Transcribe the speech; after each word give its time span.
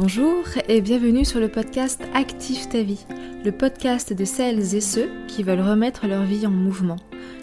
Bonjour 0.00 0.44
et 0.68 0.80
bienvenue 0.80 1.24
sur 1.24 1.40
le 1.40 1.48
podcast 1.48 2.00
Active 2.14 2.68
ta 2.68 2.82
vie, 2.82 3.04
le 3.44 3.50
podcast 3.50 4.12
de 4.12 4.24
celles 4.24 4.76
et 4.76 4.80
ceux 4.80 5.10
qui 5.26 5.42
veulent 5.42 5.60
remettre 5.60 6.06
leur 6.06 6.22
vie 6.22 6.46
en 6.46 6.52
mouvement. 6.52 6.98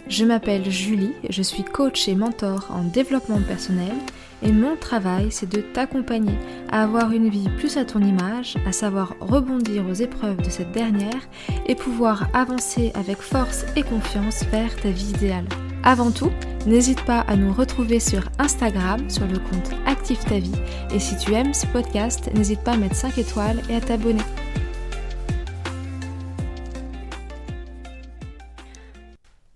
Je 0.08 0.24
m'appelle 0.24 0.72
Julie, 0.72 1.12
je 1.30 1.42
suis 1.42 1.66
coach 1.66 2.08
et 2.08 2.16
mentor 2.16 2.70
en 2.70 2.86
développement 2.86 3.42
personnel 3.42 3.92
et 4.42 4.54
mon 4.54 4.78
travail 4.78 5.34
c'est 5.34 5.50
de 5.50 5.60
t'accompagner 5.60 6.38
à 6.72 6.84
avoir 6.84 7.12
une 7.12 7.28
vie 7.28 7.50
plus 7.58 7.76
à 7.76 7.84
ton 7.84 8.00
image, 8.00 8.56
à 8.66 8.72
savoir 8.72 9.16
rebondir 9.20 9.86
aux 9.90 9.94
épreuves 9.94 10.42
de 10.42 10.50
cette 10.50 10.72
dernière 10.72 11.28
et 11.66 11.76
pouvoir 11.76 12.30
avancer 12.34 12.94
avec 12.96 13.18
force 13.18 13.66
et 13.76 13.84
confiance 13.84 14.46
vers 14.46 14.74
ta 14.78 14.92
vie 14.92 15.10
idéale. 15.10 15.48
Avant 15.88 16.10
tout, 16.10 16.32
n'hésite 16.66 17.06
pas 17.06 17.20
à 17.20 17.36
nous 17.36 17.54
retrouver 17.54 18.00
sur 18.00 18.24
Instagram 18.40 19.08
sur 19.08 19.28
le 19.28 19.38
compte 19.38 19.70
Active 19.86 20.18
ta 20.18 20.40
vie 20.40 20.52
et 20.92 20.98
si 20.98 21.16
tu 21.16 21.32
aimes 21.34 21.54
ce 21.54 21.68
podcast, 21.68 22.34
n'hésite 22.34 22.64
pas 22.64 22.72
à 22.72 22.78
mettre 22.78 22.96
5 22.96 23.20
étoiles 23.20 23.62
et 23.70 23.76
à 23.76 23.82
t'abonner. 23.82 24.24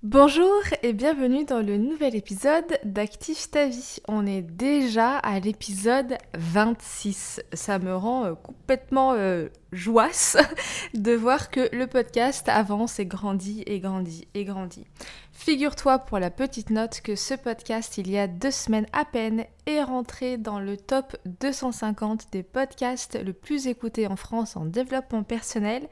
Bonjour 0.03 0.61
et 0.83 0.93
bienvenue 0.93 1.45
dans 1.45 1.65
le 1.65 1.77
nouvel 1.77 2.15
épisode 2.15 2.77
d'Active 2.83 3.49
ta 3.49 3.65
vie. 3.65 3.97
On 4.07 4.27
est 4.27 4.43
déjà 4.43 5.17
à 5.17 5.39
l'épisode 5.39 6.15
26. 6.35 7.41
Ça 7.53 7.79
me 7.79 7.95
rend 7.95 8.25
euh, 8.25 8.33
complètement 8.35 9.13
euh, 9.13 9.47
joasse 9.71 10.37
de 10.93 11.13
voir 11.13 11.49
que 11.49 11.69
le 11.75 11.87
podcast 11.87 12.49
avance 12.49 12.99
et 12.99 13.05
grandit 13.05 13.63
et 13.65 13.79
grandit 13.79 14.27
et 14.33 14.45
grandit. 14.45 14.85
Figure-toi 15.31 15.99
pour 15.99 16.19
la 16.19 16.31
petite 16.31 16.69
note 16.69 16.99
que 17.01 17.15
ce 17.15 17.33
podcast, 17.33 17.97
il 17.97 18.11
y 18.11 18.17
a 18.17 18.27
deux 18.27 18.51
semaines 18.51 18.87
à 18.91 19.05
peine, 19.05 19.45
est 19.67 19.81
rentré 19.81 20.37
dans 20.37 20.59
le 20.59 20.75
top 20.75 21.15
250 21.25 22.27
des 22.33 22.43
podcasts 22.43 23.17
le 23.23 23.31
plus 23.31 23.67
écoutés 23.67 24.07
en 24.07 24.17
France 24.17 24.57
en 24.57 24.65
développement 24.65 25.23
personnel 25.23 25.87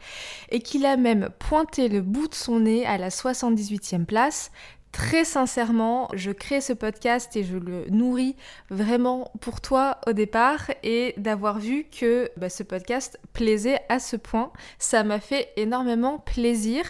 et 0.50 0.60
qu'il 0.60 0.86
a 0.86 0.98
même 0.98 1.30
pointé 1.40 1.88
le 1.88 2.02
bout 2.02 2.28
de 2.28 2.36
son 2.36 2.60
nez 2.60 2.86
à 2.86 2.98
la 2.98 3.08
78e 3.08 4.06
place, 4.06 4.52
Très 4.98 5.26
sincèrement, 5.26 6.10
je 6.16 6.32
crée 6.32 6.60
ce 6.60 6.74
podcast 6.74 7.36
et 7.36 7.44
je 7.44 7.56
le 7.56 7.86
nourris 7.92 8.36
vraiment 8.72 9.32
pour 9.42 9.62
toi 9.62 10.00
au 10.08 10.12
départ 10.12 10.72
et 10.82 11.14
d'avoir 11.18 11.60
vu 11.60 11.84
que 11.84 12.32
bah, 12.36 12.50
ce 12.50 12.64
podcast 12.64 13.20
plaisait 13.32 13.80
à 13.90 14.00
ce 14.00 14.16
point, 14.16 14.52
ça 14.80 15.04
m'a 15.04 15.20
fait 15.20 15.50
énormément 15.56 16.18
plaisir. 16.18 16.84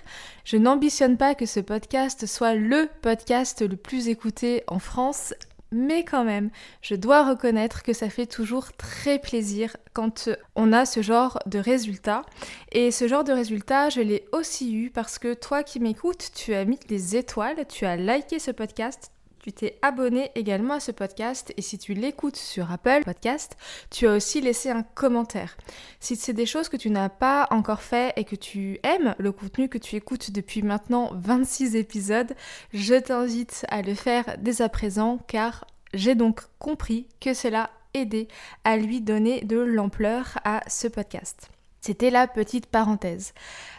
Je 0.45 0.55
n'ambitionne 0.55 1.17
pas 1.17 1.35
que 1.35 1.45
ce 1.45 1.59
podcast 1.59 2.25
soit 2.27 2.55
le 2.55 2.87
podcast 3.01 3.61
le 3.61 3.75
plus 3.75 4.07
écouté 4.07 4.63
en 4.67 4.79
France, 4.79 5.33
mais 5.71 6.03
quand 6.03 6.23
même, 6.23 6.49
je 6.81 6.95
dois 6.95 7.27
reconnaître 7.27 7.83
que 7.83 7.93
ça 7.93 8.09
fait 8.09 8.25
toujours 8.25 8.73
très 8.73 9.19
plaisir 9.19 9.75
quand 9.93 10.29
on 10.55 10.73
a 10.73 10.85
ce 10.85 11.01
genre 11.01 11.39
de 11.45 11.59
résultat. 11.59 12.23
Et 12.71 12.91
ce 12.91 13.07
genre 13.07 13.23
de 13.23 13.33
résultat, 13.33 13.89
je 13.89 14.01
l'ai 14.01 14.25
aussi 14.31 14.75
eu 14.75 14.89
parce 14.89 15.19
que 15.19 15.33
toi 15.33 15.63
qui 15.63 15.79
m'écoutes, 15.79 16.31
tu 16.35 16.53
as 16.53 16.65
mis 16.65 16.79
des 16.87 17.15
étoiles, 17.15 17.65
tu 17.67 17.85
as 17.85 17.95
liké 17.95 18.39
ce 18.39 18.51
podcast, 18.51 19.11
t'es 19.53 19.77
abonné 19.81 20.31
également 20.35 20.75
à 20.75 20.79
ce 20.79 20.91
podcast 20.91 21.53
et 21.57 21.61
si 21.61 21.77
tu 21.77 21.93
l'écoutes 21.93 22.35
sur 22.35 22.71
Apple 22.71 23.01
Podcast, 23.05 23.57
tu 23.89 24.07
as 24.07 24.13
aussi 24.13 24.41
laissé 24.41 24.69
un 24.69 24.83
commentaire. 24.83 25.57
Si 25.99 26.15
c'est 26.15 26.33
des 26.33 26.45
choses 26.45 26.69
que 26.69 26.77
tu 26.77 26.89
n'as 26.89 27.09
pas 27.09 27.47
encore 27.51 27.81
fait 27.81 28.13
et 28.15 28.23
que 28.23 28.35
tu 28.35 28.79
aimes 28.83 29.15
le 29.17 29.31
contenu 29.31 29.69
que 29.69 29.77
tu 29.77 29.95
écoutes 29.95 30.31
depuis 30.31 30.61
maintenant 30.61 31.11
26 31.13 31.75
épisodes, 31.75 32.33
je 32.73 32.95
t'invite 32.95 33.65
à 33.69 33.81
le 33.81 33.93
faire 33.93 34.37
dès 34.39 34.61
à 34.61 34.69
présent 34.69 35.19
car 35.27 35.65
j'ai 35.93 36.15
donc 36.15 36.41
compris 36.59 37.07
que 37.19 37.33
cela 37.33 37.69
aidait 37.93 38.27
à 38.63 38.77
lui 38.77 39.01
donner 39.01 39.41
de 39.41 39.57
l'ampleur 39.57 40.37
à 40.43 40.61
ce 40.67 40.87
podcast. 40.87 41.49
C'était 41.87 42.09
la 42.09 42.27
petite 42.27 42.65
parenthèse. 42.65 43.33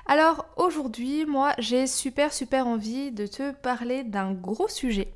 Alors 0.07 0.47
aujourd'hui, 0.57 1.27
moi, 1.27 1.53
j'ai 1.59 1.87
super 1.87 2.33
super 2.33 2.67
envie 2.67 3.11
de 3.11 3.27
te 3.27 3.53
parler 3.53 4.03
d'un 4.03 4.33
gros 4.33 4.67
sujet. 4.67 5.13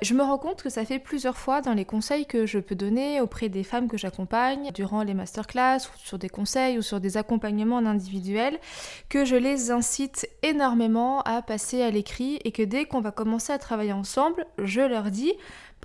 Je 0.00 0.14
me 0.14 0.22
rends 0.22 0.38
compte 0.38 0.62
que 0.62 0.70
ça 0.70 0.84
fait 0.84 1.00
plusieurs 1.00 1.36
fois 1.36 1.60
dans 1.60 1.74
les 1.74 1.84
conseils 1.84 2.24
que 2.24 2.46
je 2.46 2.60
peux 2.60 2.76
donner 2.76 3.20
auprès 3.20 3.48
des 3.48 3.64
femmes 3.64 3.88
que 3.88 3.98
j'accompagne 3.98 4.70
durant 4.72 5.02
les 5.02 5.14
masterclass 5.14 5.78
ou 5.78 5.98
sur 5.98 6.20
des 6.20 6.28
conseils 6.28 6.78
ou 6.78 6.82
sur 6.82 7.00
des 7.00 7.16
accompagnements 7.16 7.78
individuels 7.78 8.60
que 9.08 9.24
je 9.24 9.34
les 9.34 9.72
incite 9.72 10.28
énormément 10.44 11.22
à 11.22 11.42
passer 11.42 11.82
à 11.82 11.90
l'écrit 11.90 12.38
et 12.44 12.52
que 12.52 12.62
dès 12.62 12.84
qu'on 12.84 13.00
va 13.00 13.10
commencer 13.10 13.52
à 13.52 13.58
travailler 13.58 13.92
ensemble, 13.92 14.46
je 14.62 14.82
leur 14.82 15.10
dis 15.10 15.32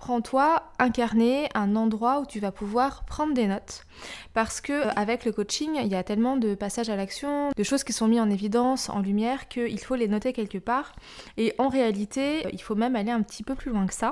prends-toi 0.02 0.64
incarner 0.80 1.48
un 1.54 1.76
endroit 1.76 2.22
où 2.22 2.26
tu 2.26 2.40
vas 2.40 2.52
pouvoir 2.52 3.06
prendre 3.06 3.36
des 3.36 3.46
notes. 3.46 3.86
Parce 4.34 4.60
que 4.60 4.74
euh, 4.74 4.90
avec 4.96 5.26
le 5.26 5.32
coaching, 5.32 5.76
il 5.76 5.88
y 5.88 5.96
a 5.96 6.04
tellement 6.04 6.38
de 6.38 6.56
passages 6.56 6.90
à 6.90 6.96
l'action, 6.96 7.52
de 7.56 7.64
choses 7.64 7.84
qui 7.84 7.94
sont 7.94 8.08
mises 8.08 8.20
en 8.20 8.32
évidence, 8.32 8.90
en 8.90 9.00
lumière, 9.00 9.48
qu'il 9.48 9.80
faut 9.80 9.94
les 9.94 10.08
noter 10.08 10.34
quelque 10.34 10.58
part. 10.58 10.94
Et 11.38 11.54
en 11.60 11.70
réalité, 11.70 12.48
il 12.52 12.60
faut 12.60 12.74
même 12.74 12.96
aller 12.96 13.12
un 13.12 13.22
petit 13.22 13.44
peu 13.44 13.54
plus 13.54 13.70
loin 13.70 13.86
que 13.86 13.94
ça. 13.94 14.10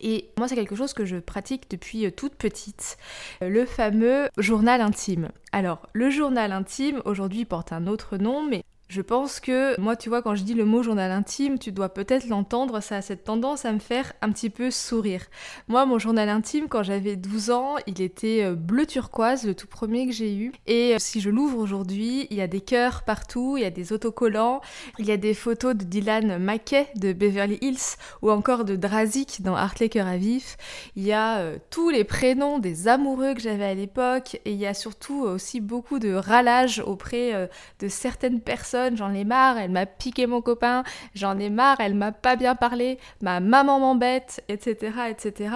Et 0.00 0.30
moi, 0.38 0.46
c'est 0.46 0.54
quelque 0.54 0.76
chose 0.76 0.92
que 0.92 1.04
je 1.04 1.16
pratique 1.16 1.68
depuis 1.68 2.06
euh, 2.06 2.12
toute 2.12 2.36
petite, 2.36 2.96
euh, 3.42 3.48
le 3.48 3.66
fameux 3.66 4.28
journal 4.38 4.80
intime. 4.80 5.28
Alors, 5.50 5.88
le 5.92 6.08
journal 6.08 6.52
intime, 6.52 7.02
aujourd'hui, 7.04 7.44
porte 7.46 7.72
un 7.72 7.88
autre 7.88 8.16
nom, 8.16 8.44
mais 8.48 8.62
je 8.92 9.00
pense 9.00 9.40
que 9.40 9.80
moi, 9.80 9.96
tu 9.96 10.10
vois, 10.10 10.20
quand 10.20 10.34
je 10.34 10.42
dis 10.42 10.52
le 10.52 10.66
mot 10.66 10.82
journal 10.82 11.10
intime, 11.10 11.58
tu 11.58 11.72
dois 11.72 11.88
peut-être 11.88 12.28
l'entendre, 12.28 12.80
ça 12.80 12.96
a 12.96 13.02
cette 13.02 13.24
tendance 13.24 13.64
à 13.64 13.72
me 13.72 13.78
faire 13.78 14.12
un 14.20 14.30
petit 14.30 14.50
peu 14.50 14.70
sourire. 14.70 15.22
Moi, 15.66 15.86
mon 15.86 15.98
journal 15.98 16.28
intime, 16.28 16.68
quand 16.68 16.82
j'avais 16.82 17.16
12 17.16 17.50
ans, 17.52 17.76
il 17.86 18.02
était 18.02 18.44
euh, 18.44 18.54
bleu 18.54 18.84
turquoise, 18.84 19.46
le 19.46 19.54
tout 19.54 19.66
premier 19.66 20.06
que 20.06 20.12
j'ai 20.12 20.34
eu. 20.34 20.52
Et 20.66 20.94
euh, 20.94 20.96
si 20.98 21.22
je 21.22 21.30
l'ouvre 21.30 21.56
aujourd'hui, 21.58 22.26
il 22.28 22.36
y 22.36 22.42
a 22.42 22.46
des 22.46 22.60
cœurs 22.60 23.02
partout, 23.04 23.56
il 23.56 23.62
y 23.62 23.64
a 23.64 23.70
des 23.70 23.94
autocollants, 23.94 24.60
il 24.98 25.06
y 25.06 25.12
a 25.12 25.16
des 25.16 25.32
photos 25.32 25.74
de 25.74 25.84
Dylan 25.84 26.36
Mackay 26.36 26.86
de 26.96 27.14
Beverly 27.14 27.56
Hills 27.62 27.96
ou 28.20 28.30
encore 28.30 28.66
de 28.66 28.76
Drazik 28.76 29.40
dans 29.40 29.56
Hartley 29.56 29.88
Cœur 29.88 30.06
à 30.06 30.18
Vif. 30.18 30.58
Il 30.96 31.04
y 31.04 31.12
a 31.12 31.38
euh, 31.38 31.56
tous 31.70 31.88
les 31.88 32.04
prénoms 32.04 32.58
des 32.58 32.88
amoureux 32.88 33.32
que 33.32 33.40
j'avais 33.40 33.64
à 33.64 33.74
l'époque 33.74 34.38
et 34.44 34.52
il 34.52 34.58
y 34.58 34.66
a 34.66 34.74
surtout 34.74 35.22
aussi 35.22 35.62
beaucoup 35.62 35.98
de 35.98 36.12
ralage 36.12 36.82
auprès 36.84 37.48
de 37.78 37.88
certaines 37.88 38.42
personnes 38.42 38.81
j'en 38.94 39.12
ai 39.12 39.24
marre, 39.24 39.58
elle 39.58 39.70
m'a 39.70 39.86
piqué 39.86 40.26
mon 40.26 40.40
copain, 40.40 40.82
j'en 41.14 41.38
ai 41.38 41.50
marre, 41.50 41.80
elle 41.80 41.94
m'a 41.94 42.12
pas 42.12 42.36
bien 42.36 42.54
parlé, 42.54 42.98
ma 43.20 43.40
maman 43.40 43.80
m'embête, 43.80 44.42
etc., 44.48 44.92
etc. 45.10 45.54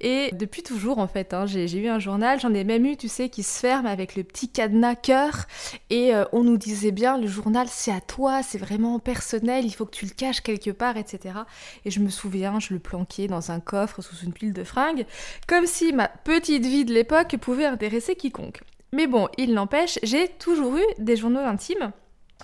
Et 0.00 0.30
depuis 0.32 0.62
toujours, 0.62 0.98
en 0.98 1.08
fait, 1.08 1.34
hein, 1.34 1.46
j'ai 1.46 1.70
eu 1.76 1.88
un 1.88 1.98
journal, 1.98 2.40
j'en 2.40 2.54
ai 2.54 2.64
même 2.64 2.84
eu, 2.86 2.96
tu 2.96 3.08
sais, 3.08 3.28
qui 3.28 3.42
se 3.42 3.58
ferme 3.58 3.86
avec 3.86 4.16
le 4.16 4.24
petit 4.24 4.48
cadenas 4.48 4.94
cœur, 4.94 5.46
et 5.90 6.14
euh, 6.14 6.24
on 6.32 6.44
nous 6.44 6.56
disait 6.56 6.90
bien, 6.90 7.18
le 7.18 7.26
journal, 7.26 7.66
c'est 7.70 7.92
à 7.92 8.00
toi, 8.00 8.42
c'est 8.42 8.58
vraiment 8.58 8.98
personnel, 8.98 9.64
il 9.64 9.74
faut 9.74 9.86
que 9.86 9.96
tu 9.96 10.06
le 10.06 10.12
caches 10.12 10.40
quelque 10.40 10.70
part, 10.70 10.96
etc. 10.96 11.40
Et 11.84 11.90
je 11.90 12.00
me 12.00 12.08
souviens, 12.08 12.58
je 12.58 12.74
le 12.74 12.80
planquais 12.80 13.26
dans 13.26 13.50
un 13.50 13.60
coffre 13.60 14.02
sous 14.02 14.16
une 14.24 14.32
pile 14.32 14.52
de 14.52 14.64
fringues, 14.64 15.06
comme 15.46 15.66
si 15.66 15.92
ma 15.92 16.08
petite 16.08 16.64
vie 16.64 16.84
de 16.84 16.92
l'époque 16.92 17.36
pouvait 17.40 17.66
intéresser 17.66 18.16
quiconque. 18.16 18.60
Mais 18.92 19.06
bon, 19.06 19.28
il 19.36 19.52
n'empêche, 19.52 19.98
j'ai 20.02 20.28
toujours 20.28 20.76
eu 20.76 20.84
des 20.98 21.16
journaux 21.16 21.40
intimes 21.40 21.92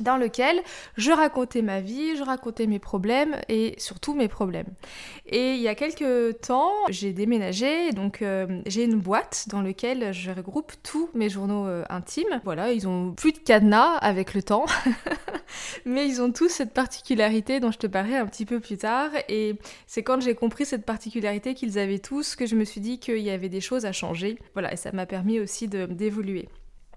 dans 0.01 0.17
lequel 0.17 0.61
je 0.97 1.13
racontais 1.13 1.63
ma 1.63 1.81
vie, 1.81 2.17
je 2.17 2.23
racontais 2.23 2.67
mes 2.67 2.79
problèmes 2.79 3.37
et 3.49 3.75
surtout 3.79 4.15
mes 4.15 4.29
problèmes. 4.29 4.67
Et 5.27 5.55
il 5.55 5.61
y 5.61 5.69
a 5.69 5.75
quelques 5.75 6.41
temps, 6.41 6.73
j'ai 6.89 7.13
déménagé, 7.13 7.93
donc 7.93 8.23
euh, 8.23 8.61
j'ai 8.67 8.85
une 8.85 8.99
boîte 8.99 9.47
dans 9.49 9.63
laquelle 9.63 10.13
je 10.13 10.31
regroupe 10.31 10.73
tous 10.83 11.11
mes 11.15 11.29
journaux 11.29 11.67
euh, 11.67 11.85
intimes. 11.91 12.41
Voilà, 12.45 12.73
ils 12.73 12.89
ont 12.89 13.13
plus 13.13 13.33
de 13.33 13.39
cadenas 13.39 13.97
avec 13.99 14.35
le 14.35 14.43
temps, 14.43 14.67
mais 15.85 16.09
ils 16.09 16.21
ont 16.21 16.33
tous 16.33 16.49
cette 16.49 16.73
particularité 16.73 17.61
dont 17.61 17.71
je 17.71 17.79
te 17.79 17.87
parlerai 17.87 18.17
un 18.17 18.27
petit 18.27 18.47
peu 18.47 18.61
plus 18.61 18.79
tard. 18.79 19.11
Et 19.29 19.57
c'est 19.87 20.03
quand 20.03 20.21
j'ai 20.21 20.35
compris 20.35 20.67
cette 20.67 20.85
particularité 20.85 21.55
qu'ils 21.55 21.79
avaient 21.79 22.01
tous 22.01 22.35
que 22.35 22.47
je 22.47 22.57
me 22.57 22.65
suis 22.65 22.81
dit 22.81 22.99
qu'il 22.99 23.19
y 23.19 23.31
avait 23.31 23.49
des 23.49 23.61
choses 23.61 23.87
à 23.87 23.93
changer. 23.93 24.39
Voilà, 24.55 24.73
et 24.73 24.77
ça 24.77 24.91
m'a 24.93 25.07
permis 25.07 25.39
aussi 25.39 25.69
d'évoluer. 25.69 26.49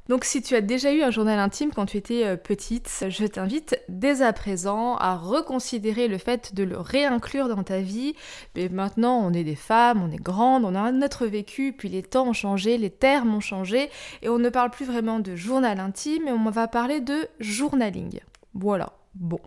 Donc 0.09 0.23
si 0.23 0.41
tu 0.41 0.55
as 0.55 0.61
déjà 0.61 0.93
eu 0.93 1.01
un 1.01 1.11
journal 1.11 1.37
intime 1.39 1.71
quand 1.73 1.85
tu 1.85 1.97
étais 1.97 2.25
euh, 2.25 2.37
petite, 2.37 3.05
je 3.09 3.25
t'invite 3.25 3.79
dès 3.89 4.21
à 4.21 4.31
présent 4.31 4.95
à 4.95 5.17
reconsidérer 5.17 6.07
le 6.07 6.17
fait 6.17 6.55
de 6.55 6.63
le 6.63 6.77
réinclure 6.77 7.49
dans 7.49 7.63
ta 7.63 7.79
vie. 7.79 8.15
Mais 8.55 8.69
maintenant, 8.69 9.19
on 9.19 9.33
est 9.33 9.43
des 9.43 9.55
femmes, 9.55 10.01
on 10.01 10.11
est 10.11 10.21
grandes, 10.21 10.65
on 10.65 10.75
a 10.75 10.91
notre 10.91 11.25
vécu, 11.25 11.73
puis 11.77 11.89
les 11.89 12.03
temps 12.03 12.27
ont 12.27 12.33
changé, 12.33 12.77
les 12.77 12.89
termes 12.89 13.35
ont 13.35 13.41
changé, 13.41 13.89
et 14.21 14.29
on 14.29 14.39
ne 14.39 14.49
parle 14.49 14.69
plus 14.69 14.85
vraiment 14.85 15.19
de 15.19 15.35
journal 15.35 15.79
intime, 15.79 16.23
mais 16.25 16.31
on 16.31 16.49
va 16.49 16.67
parler 16.67 17.01
de 17.01 17.27
journaling. 17.39 18.19
Voilà. 18.53 18.93
Bon, 19.19 19.39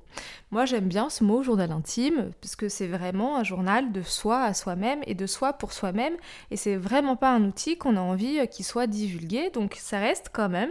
moi 0.51 0.65
j'aime 0.65 0.89
bien 0.89 1.11
ce 1.11 1.23
mot 1.23 1.45
journal 1.45 1.71
intime 1.71 2.33
parce 2.41 2.57
que 2.57 2.69
c'est 2.69 2.89
vraiment 2.89 3.37
un 3.37 3.45
journal 3.45 3.93
de 3.93 4.03
soi 4.03 4.43
à 4.43 4.53
soi-même 4.53 5.01
et 5.07 5.15
de 5.15 5.27
soi 5.27 5.53
pour 5.53 5.73
soi-même 5.73 6.15
et 6.51 6.57
c'est 6.57 6.75
vraiment 6.75 7.15
pas 7.15 7.31
un 7.31 7.45
outil 7.45 7.79
qu'on 7.79 7.97
a 7.97 8.01
envie 8.01 8.41
euh, 8.41 8.47
qu'il 8.47 8.65
soit 8.65 8.89
divulgué 8.89 9.51
donc 9.51 9.77
ça 9.79 10.01
reste 10.01 10.31
quand 10.33 10.49
même 10.49 10.71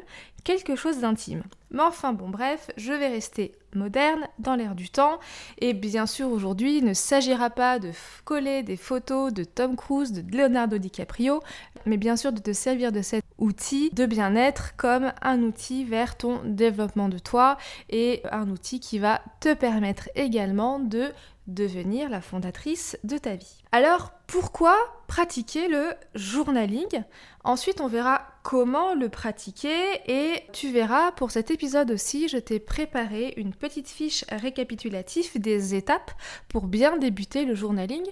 quelque 0.49 0.75
chose 0.75 0.97
d'intime. 0.97 1.43
Mais 1.69 1.83
enfin 1.83 2.11
bon 2.11 2.27
bref, 2.27 2.71
je 2.75 2.91
vais 2.91 3.07
rester 3.07 3.53
moderne, 3.75 4.27
dans 4.39 4.55
l'air 4.55 4.73
du 4.73 4.89
temps, 4.89 5.19
et 5.59 5.73
bien 5.75 6.07
sûr 6.07 6.31
aujourd'hui 6.31 6.79
il 6.79 6.85
ne 6.85 6.95
s'agira 6.95 7.51
pas 7.51 7.77
de 7.77 7.91
coller 8.25 8.63
des 8.63 8.75
photos 8.75 9.31
de 9.31 9.43
Tom 9.43 9.75
Cruise, 9.75 10.11
de 10.11 10.35
Leonardo 10.35 10.79
DiCaprio, 10.79 11.43
mais 11.85 11.97
bien 11.97 12.15
sûr 12.15 12.31
de 12.33 12.39
te 12.39 12.51
servir 12.51 12.91
de 12.91 13.03
cet 13.03 13.23
outil 13.37 13.91
de 13.91 14.07
bien-être 14.07 14.75
comme 14.75 15.13
un 15.21 15.43
outil 15.43 15.83
vers 15.83 16.17
ton 16.17 16.41
développement 16.43 17.09
de 17.09 17.19
toi 17.19 17.59
et 17.91 18.23
un 18.31 18.49
outil 18.49 18.79
qui 18.79 18.97
va 18.97 19.21
te 19.41 19.53
permettre 19.53 20.09
également 20.15 20.79
de 20.79 21.11
devenir 21.45 22.09
la 22.09 22.21
fondatrice 22.21 22.97
de 23.03 23.19
ta 23.19 23.35
vie. 23.35 23.58
Alors 23.71 24.12
pourquoi 24.25 24.75
pratiquer 25.07 25.68
le 25.68 25.94
journaling? 26.16 27.04
Ensuite 27.44 27.81
on 27.81 27.88
verra 27.88 28.21
comment 28.44 28.94
le 28.94 29.10
pratiquer 29.10 30.01
et 30.07 30.44
tu 30.54 30.71
verras 30.71 31.12
pour 31.12 31.31
cet 31.31 31.51
épisode 31.51 31.92
aussi 31.92 32.27
je 32.27 32.38
t'ai 32.38 32.60
préparé 32.60 33.33
une 33.38 33.54
petite 33.54 33.88
fiche 33.88 34.25
récapitulative 34.30 35.39
des 35.39 35.75
étapes 35.75 36.12
pour 36.48 36.68
bien 36.68 36.98
débuter 36.98 37.45
le 37.45 37.56
journaling. 37.56 38.06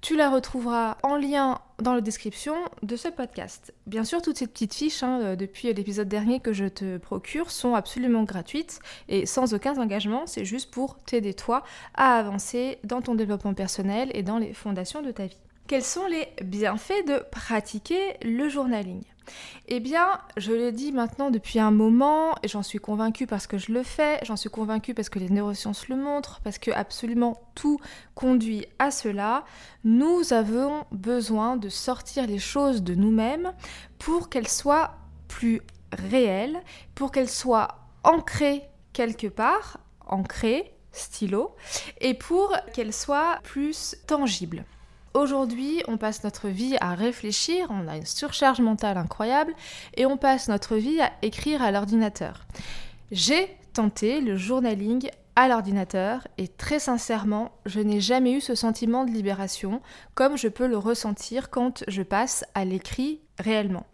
Tu 0.00 0.16
la 0.16 0.30
retrouveras 0.30 0.98
en 1.02 1.16
lien 1.16 1.60
dans 1.80 1.94
la 1.94 2.00
description 2.00 2.54
de 2.82 2.96
ce 2.96 3.08
podcast. 3.08 3.72
Bien 3.86 4.04
sûr 4.04 4.20
toutes 4.20 4.38
ces 4.38 4.46
petites 4.46 4.74
fiches 4.74 5.02
hein, 5.02 5.20
euh, 5.20 5.36
depuis 5.36 5.72
l'épisode 5.72 6.08
dernier 6.08 6.40
que 6.40 6.52
je 6.52 6.66
te 6.66 6.98
procure 6.98 7.50
sont 7.50 7.74
absolument 7.74 8.24
gratuites 8.24 8.80
et 9.08 9.26
sans 9.26 9.54
aucun 9.54 9.76
engagement, 9.80 10.26
c'est 10.26 10.44
juste 10.44 10.70
pour 10.70 10.98
t'aider 10.98 11.34
toi 11.34 11.64
à 11.94 12.16
avancer 12.18 12.78
dans 12.84 13.00
ton 13.00 13.14
développement 13.14 13.54
personnel 13.54 14.10
et 14.14 14.22
dans 14.22 14.38
les 14.38 14.54
fondations 14.54 15.01
de 15.02 15.10
ta 15.10 15.26
vie. 15.26 15.38
Quels 15.68 15.84
sont 15.84 16.06
les 16.06 16.28
bienfaits 16.42 17.06
de 17.06 17.18
pratiquer 17.30 18.16
le 18.22 18.48
journaling? 18.48 19.02
Eh 19.68 19.80
bien, 19.80 20.20
je 20.36 20.52
le 20.52 20.72
dis 20.72 20.92
maintenant 20.92 21.30
depuis 21.30 21.60
un 21.60 21.70
moment, 21.70 22.34
et 22.42 22.48
j'en 22.48 22.62
suis 22.62 22.80
convaincue 22.80 23.26
parce 23.26 23.46
que 23.46 23.58
je 23.58 23.72
le 23.72 23.82
fais, 23.82 24.18
j'en 24.24 24.36
suis 24.36 24.50
convaincue 24.50 24.94
parce 24.94 25.08
que 25.08 25.20
les 25.20 25.30
neurosciences 25.30 25.88
le 25.88 25.96
montrent, 25.96 26.40
parce 26.42 26.58
que 26.58 26.72
absolument 26.72 27.40
tout 27.54 27.78
conduit 28.14 28.66
à 28.78 28.90
cela. 28.90 29.44
Nous 29.84 30.32
avons 30.32 30.84
besoin 30.90 31.56
de 31.56 31.68
sortir 31.68 32.26
les 32.26 32.40
choses 32.40 32.82
de 32.82 32.94
nous-mêmes 32.94 33.52
pour 33.98 34.28
qu'elles 34.28 34.48
soient 34.48 34.96
plus 35.28 35.62
réelles, 35.92 36.60
pour 36.94 37.12
qu'elles 37.12 37.30
soient 37.30 37.68
ancrées 38.02 38.64
quelque 38.92 39.28
part, 39.28 39.78
ancrées, 40.06 40.74
stylo, 40.90 41.54
et 42.00 42.14
pour 42.14 42.54
qu'elles 42.74 42.92
soient 42.92 43.38
plus 43.44 43.96
tangibles. 44.06 44.64
Aujourd'hui, 45.14 45.82
on 45.88 45.98
passe 45.98 46.24
notre 46.24 46.48
vie 46.48 46.76
à 46.80 46.94
réfléchir, 46.94 47.66
on 47.70 47.86
a 47.86 47.96
une 47.96 48.06
surcharge 48.06 48.60
mentale 48.60 48.96
incroyable, 48.96 49.54
et 49.96 50.06
on 50.06 50.16
passe 50.16 50.48
notre 50.48 50.76
vie 50.76 51.00
à 51.00 51.12
écrire 51.20 51.62
à 51.62 51.70
l'ordinateur. 51.70 52.46
J'ai 53.10 53.54
tenté 53.74 54.20
le 54.22 54.36
journaling 54.36 55.10
à 55.36 55.48
l'ordinateur 55.48 56.26
et 56.36 56.48
très 56.48 56.78
sincèrement, 56.78 57.52
je 57.64 57.80
n'ai 57.80 58.00
jamais 58.00 58.32
eu 58.32 58.40
ce 58.40 58.54
sentiment 58.54 59.04
de 59.04 59.10
libération 59.10 59.80
comme 60.14 60.36
je 60.36 60.48
peux 60.48 60.66
le 60.66 60.76
ressentir 60.76 61.48
quand 61.48 61.84
je 61.88 62.02
passe 62.02 62.44
à 62.54 62.66
l'écrit 62.66 63.20
réellement. 63.38 63.86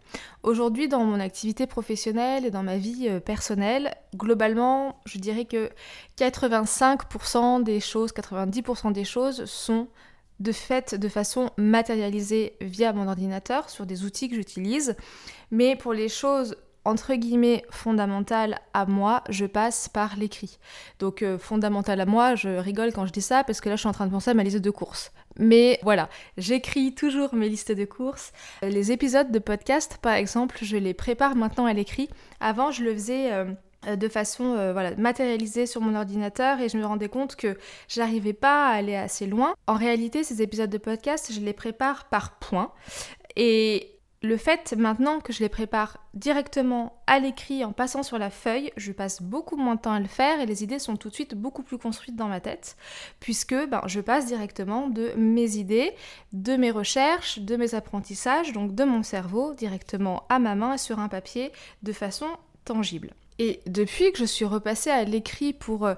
Aujourd'hui, 0.43 0.89
dans 0.89 1.03
mon 1.05 1.19
activité 1.19 1.65
professionnelle 1.65 2.45
et 2.45 2.51
dans 2.51 2.63
ma 2.63 2.77
vie 2.77 3.07
euh, 3.07 3.19
personnelle, 3.19 3.93
globalement, 4.15 4.99
je 5.05 5.17
dirais 5.17 5.45
que 5.45 5.69
85% 6.17 7.63
des 7.63 7.79
choses, 7.79 8.11
90% 8.11 8.91
des 8.91 9.05
choses 9.05 9.45
sont 9.45 9.87
de 10.39 10.51
fait 10.51 10.95
de 10.95 11.09
façon 11.09 11.49
matérialisée 11.57 12.53
via 12.61 12.93
mon 12.93 13.07
ordinateur 13.07 13.69
sur 13.69 13.85
des 13.85 14.03
outils 14.03 14.29
que 14.29 14.35
j'utilise. 14.35 14.95
Mais 15.51 15.75
pour 15.75 15.93
les 15.93 16.09
choses 16.09 16.55
entre 16.85 17.13
guillemets 17.13 17.65
fondamentales 17.69 18.59
à 18.73 18.85
moi, 18.85 19.23
je 19.29 19.45
passe 19.45 19.89
par 19.89 20.15
l'écrit. 20.15 20.59
Donc 20.99 21.21
euh, 21.21 21.37
fondamental 21.37 21.99
à 21.99 22.05
moi, 22.05 22.35
je 22.35 22.49
rigole 22.49 22.93
quand 22.93 23.05
je 23.05 23.11
dis 23.11 23.21
ça 23.21 23.43
parce 23.43 23.61
que 23.61 23.69
là 23.69 23.75
je 23.75 23.81
suis 23.81 23.89
en 23.89 23.93
train 23.93 24.07
de 24.07 24.11
penser 24.11 24.31
à 24.31 24.33
ma 24.33 24.43
liste 24.43 24.57
de 24.57 24.71
courses. 24.71 25.11
Mais 25.37 25.79
voilà, 25.83 26.09
j'écris 26.37 26.93
toujours 26.95 27.33
mes 27.35 27.49
listes 27.49 27.71
de 27.71 27.85
courses. 27.85 28.31
Les 28.61 28.91
épisodes 28.91 29.31
de 29.31 29.39
podcast 29.39 29.99
par 30.01 30.13
exemple, 30.13 30.57
je 30.61 30.77
les 30.77 30.93
prépare 30.93 31.35
maintenant 31.35 31.65
à 31.65 31.73
l'écrit. 31.73 32.09
Avant 32.39 32.71
je 32.71 32.83
le 32.83 32.93
faisais... 32.93 33.31
Euh, 33.31 33.39
euh, 33.39 33.53
de 33.95 34.07
façon 34.09 34.55
euh, 34.55 34.73
voilà, 34.73 34.95
matérialisée 34.95 35.65
sur 35.65 35.81
mon 35.81 35.95
ordinateur 35.95 36.59
et 36.59 36.69
je 36.69 36.77
me 36.77 36.85
rendais 36.85 37.09
compte 37.09 37.35
que 37.35 37.57
j'arrivais 37.87 38.33
pas 38.33 38.67
à 38.67 38.71
aller 38.73 38.95
assez 38.95 39.27
loin. 39.27 39.53
En 39.67 39.75
réalité, 39.75 40.23
ces 40.23 40.41
épisodes 40.41 40.69
de 40.69 40.77
podcast, 40.77 41.31
je 41.33 41.39
les 41.39 41.53
prépare 41.53 42.05
par 42.05 42.39
points 42.39 42.71
et 43.35 43.99
le 44.21 44.35
fait 44.35 44.75
maintenant 44.77 45.21
que 45.21 45.31
je 45.31 45.39
les 45.39 45.47
prépare 45.47 45.97
directement 46.13 47.01
à 47.07 47.19
l'écrit 47.19 47.63
en 47.63 47.71
passant 47.71 48.03
sur 48.03 48.17
la 48.17 48.29
feuille, 48.29 48.71
je 48.75 48.91
passe 48.91 49.21
beaucoup 49.21 49.55
moins 49.55 49.75
de 49.75 49.81
temps 49.81 49.93
à 49.93 49.99
le 49.99 50.07
faire 50.07 50.41
et 50.41 50.45
les 50.45 50.61
idées 50.61 50.79
sont 50.79 50.97
tout 50.97 51.07
de 51.07 51.13
suite 51.13 51.35
beaucoup 51.35 51.63
plus 51.63 51.77
construites 51.77 52.17
dans 52.17 52.27
ma 52.27 52.41
tête 52.41 52.75
puisque 53.21 53.55
ben, 53.69 53.81
je 53.85 54.01
passe 54.01 54.25
directement 54.25 54.89
de 54.89 55.13
mes 55.15 55.55
idées, 55.55 55.93
de 56.33 56.57
mes 56.57 56.71
recherches, 56.71 57.39
de 57.39 57.55
mes 57.55 57.75
apprentissages, 57.75 58.51
donc 58.51 58.75
de 58.75 58.83
mon 58.83 59.03
cerveau 59.03 59.53
directement 59.53 60.23
à 60.27 60.39
ma 60.39 60.55
main 60.55 60.77
sur 60.77 60.99
un 60.99 61.07
papier 61.07 61.53
de 61.83 61.93
façon 61.93 62.27
tangible. 62.65 63.13
Et 63.39 63.61
depuis 63.65 64.11
que 64.11 64.19
je 64.19 64.25
suis 64.25 64.45
repassée 64.45 64.89
à 64.89 65.03
l'écrit 65.05 65.53
pour 65.53 65.85
euh, 65.85 65.95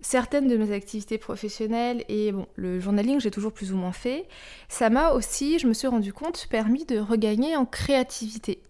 certaines 0.00 0.48
de 0.48 0.56
mes 0.56 0.72
activités 0.72 1.18
professionnelles 1.18 2.04
et 2.08 2.32
bon, 2.32 2.46
le 2.54 2.80
journaling, 2.80 3.20
j'ai 3.20 3.30
toujours 3.30 3.52
plus 3.52 3.72
ou 3.72 3.76
moins 3.76 3.92
fait, 3.92 4.28
ça 4.68 4.88
m'a 4.88 5.10
aussi, 5.10 5.58
je 5.58 5.66
me 5.66 5.74
suis 5.74 5.88
rendu 5.88 6.12
compte, 6.12 6.46
permis 6.48 6.84
de 6.84 6.98
regagner 6.98 7.56
en 7.56 7.66
créativité. 7.66 8.62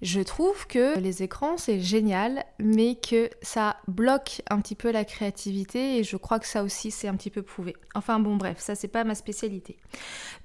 Je 0.00 0.20
trouve 0.20 0.66
que 0.66 0.98
les 0.98 1.22
écrans 1.22 1.58
c'est 1.58 1.80
génial, 1.80 2.44
mais 2.58 2.94
que 2.94 3.28
ça 3.42 3.76
bloque 3.86 4.42
un 4.48 4.60
petit 4.60 4.76
peu 4.76 4.90
la 4.90 5.04
créativité 5.04 5.98
et 5.98 6.04
je 6.04 6.16
crois 6.16 6.38
que 6.38 6.46
ça 6.46 6.62
aussi 6.62 6.90
c'est 6.90 7.08
un 7.08 7.16
petit 7.16 7.30
peu 7.30 7.42
prouvé. 7.42 7.76
Enfin 7.94 8.18
bon 8.18 8.36
bref, 8.36 8.58
ça 8.60 8.74
c'est 8.74 8.88
pas 8.88 9.04
ma 9.04 9.14
spécialité. 9.14 9.76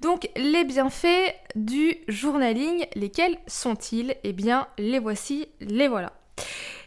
Donc 0.00 0.28
les 0.36 0.64
bienfaits 0.64 1.34
du 1.54 1.96
journaling, 2.08 2.84
lesquels 2.96 3.38
sont-ils? 3.46 4.16
Eh 4.24 4.32
bien 4.32 4.66
les 4.76 4.98
voici, 4.98 5.46
les 5.60 5.88
voilà. 5.88 6.12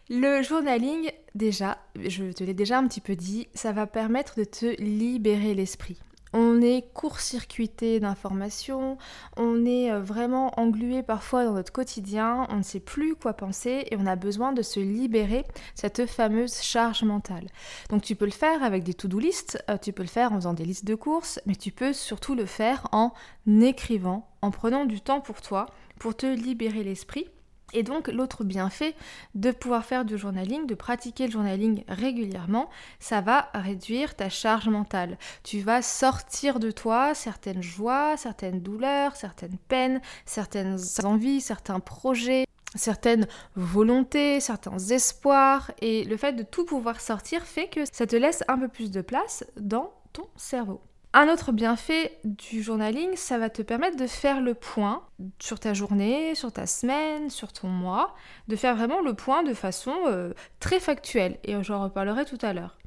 Le 0.09 0.41
journaling, 0.41 1.11
déjà, 1.35 1.79
je 1.97 2.31
te 2.31 2.41
l'ai 2.41 2.53
déjà 2.53 2.77
un 2.77 2.87
petit 2.87 3.01
peu 3.01 3.17
dit, 3.17 3.49
ça 3.53 3.73
va 3.73 3.87
permettre 3.87 4.37
de 4.37 4.45
te 4.45 4.81
libérer 4.81 5.53
l'esprit. 5.53 5.99
On 6.31 6.61
est 6.61 6.93
court-circuité 6.93 7.99
d'informations, 7.99 8.97
on 9.35 9.65
est 9.65 9.91
euh, 9.91 9.99
vraiment 9.99 10.57
englué 10.57 11.03
parfois 11.03 11.43
dans 11.43 11.51
notre 11.51 11.73
quotidien, 11.73 12.47
on 12.49 12.57
ne 12.57 12.63
sait 12.63 12.79
plus 12.79 13.15
quoi 13.15 13.33
penser 13.33 13.85
et 13.91 13.97
on 13.97 14.05
a 14.05 14.15
besoin 14.15 14.53
de 14.53 14.61
se 14.61 14.79
libérer 14.79 15.43
cette 15.75 16.05
fameuse 16.05 16.61
charge 16.61 17.03
mentale. 17.03 17.47
Donc 17.89 18.01
tu 18.01 18.15
peux 18.15 18.25
le 18.25 18.31
faire 18.31 18.63
avec 18.63 18.83
des 18.83 18.93
to-do 18.93 19.19
list, 19.19 19.61
euh, 19.69 19.77
tu 19.77 19.91
peux 19.91 20.03
le 20.03 20.09
faire 20.09 20.31
en 20.31 20.35
faisant 20.35 20.53
des 20.53 20.65
listes 20.65 20.85
de 20.85 20.95
courses, 20.95 21.41
mais 21.45 21.55
tu 21.55 21.71
peux 21.71 21.91
surtout 21.91 22.33
le 22.33 22.45
faire 22.45 22.87
en 22.93 23.13
écrivant, 23.61 24.29
en 24.41 24.51
prenant 24.51 24.85
du 24.85 25.01
temps 25.01 25.19
pour 25.19 25.41
toi, 25.41 25.65
pour 25.99 26.15
te 26.15 26.27
libérer 26.27 26.83
l'esprit 26.83 27.27
et 27.73 27.83
donc 27.83 28.07
l'autre 28.07 28.43
bienfait 28.43 28.95
de 29.35 29.51
pouvoir 29.51 29.85
faire 29.85 30.05
du 30.05 30.17
journaling, 30.17 30.65
de 30.65 30.75
pratiquer 30.75 31.25
le 31.25 31.31
journaling 31.31 31.83
régulièrement, 31.87 32.69
ça 32.99 33.21
va 33.21 33.49
réduire 33.53 34.15
ta 34.15 34.29
charge 34.29 34.69
mentale. 34.69 35.17
Tu 35.43 35.59
vas 35.59 35.81
sortir 35.81 36.59
de 36.59 36.71
toi 36.71 37.13
certaines 37.13 37.63
joies, 37.63 38.15
certaines 38.17 38.61
douleurs, 38.61 39.15
certaines 39.15 39.57
peines, 39.67 40.01
certaines 40.25 40.79
envies, 41.03 41.41
certains 41.41 41.79
projets, 41.79 42.45
certaines 42.75 43.27
volontés, 43.55 44.39
certains 44.39 44.79
espoirs. 44.79 45.71
Et 45.81 46.03
le 46.05 46.17
fait 46.17 46.33
de 46.33 46.43
tout 46.43 46.65
pouvoir 46.65 47.01
sortir 47.01 47.43
fait 47.43 47.67
que 47.67 47.81
ça 47.91 48.07
te 48.07 48.15
laisse 48.15 48.43
un 48.47 48.57
peu 48.57 48.67
plus 48.67 48.91
de 48.91 49.01
place 49.01 49.45
dans 49.57 49.93
ton 50.13 50.27
cerveau. 50.35 50.81
Un 51.19 51.29
autre 51.29 51.51
bienfait 51.51 52.19
du 52.25 52.61
journaling, 52.61 53.15
ça 53.15 53.39
va 53.39 53.49
te 53.49 53.63
permettre 53.63 53.97
de 53.97 54.05
faire 54.05 54.39
le 54.39 54.53
point 54.53 55.01
sur 55.39 55.59
ta 55.59 55.73
journée, 55.73 56.35
sur 56.35 56.51
ta 56.51 56.67
semaine, 56.67 57.31
sur 57.31 57.51
ton 57.53 57.69
mois, 57.69 58.13
de 58.49 58.55
faire 58.55 58.75
vraiment 58.75 59.01
le 59.01 59.15
point 59.15 59.41
de 59.41 59.55
façon 59.55 59.95
euh, 60.05 60.33
très 60.59 60.79
factuelle, 60.79 61.39
et 61.43 61.55
j'en 61.63 61.81
reparlerai 61.81 62.23
tout 62.25 62.37
à 62.43 62.53
l'heure. 62.53 62.77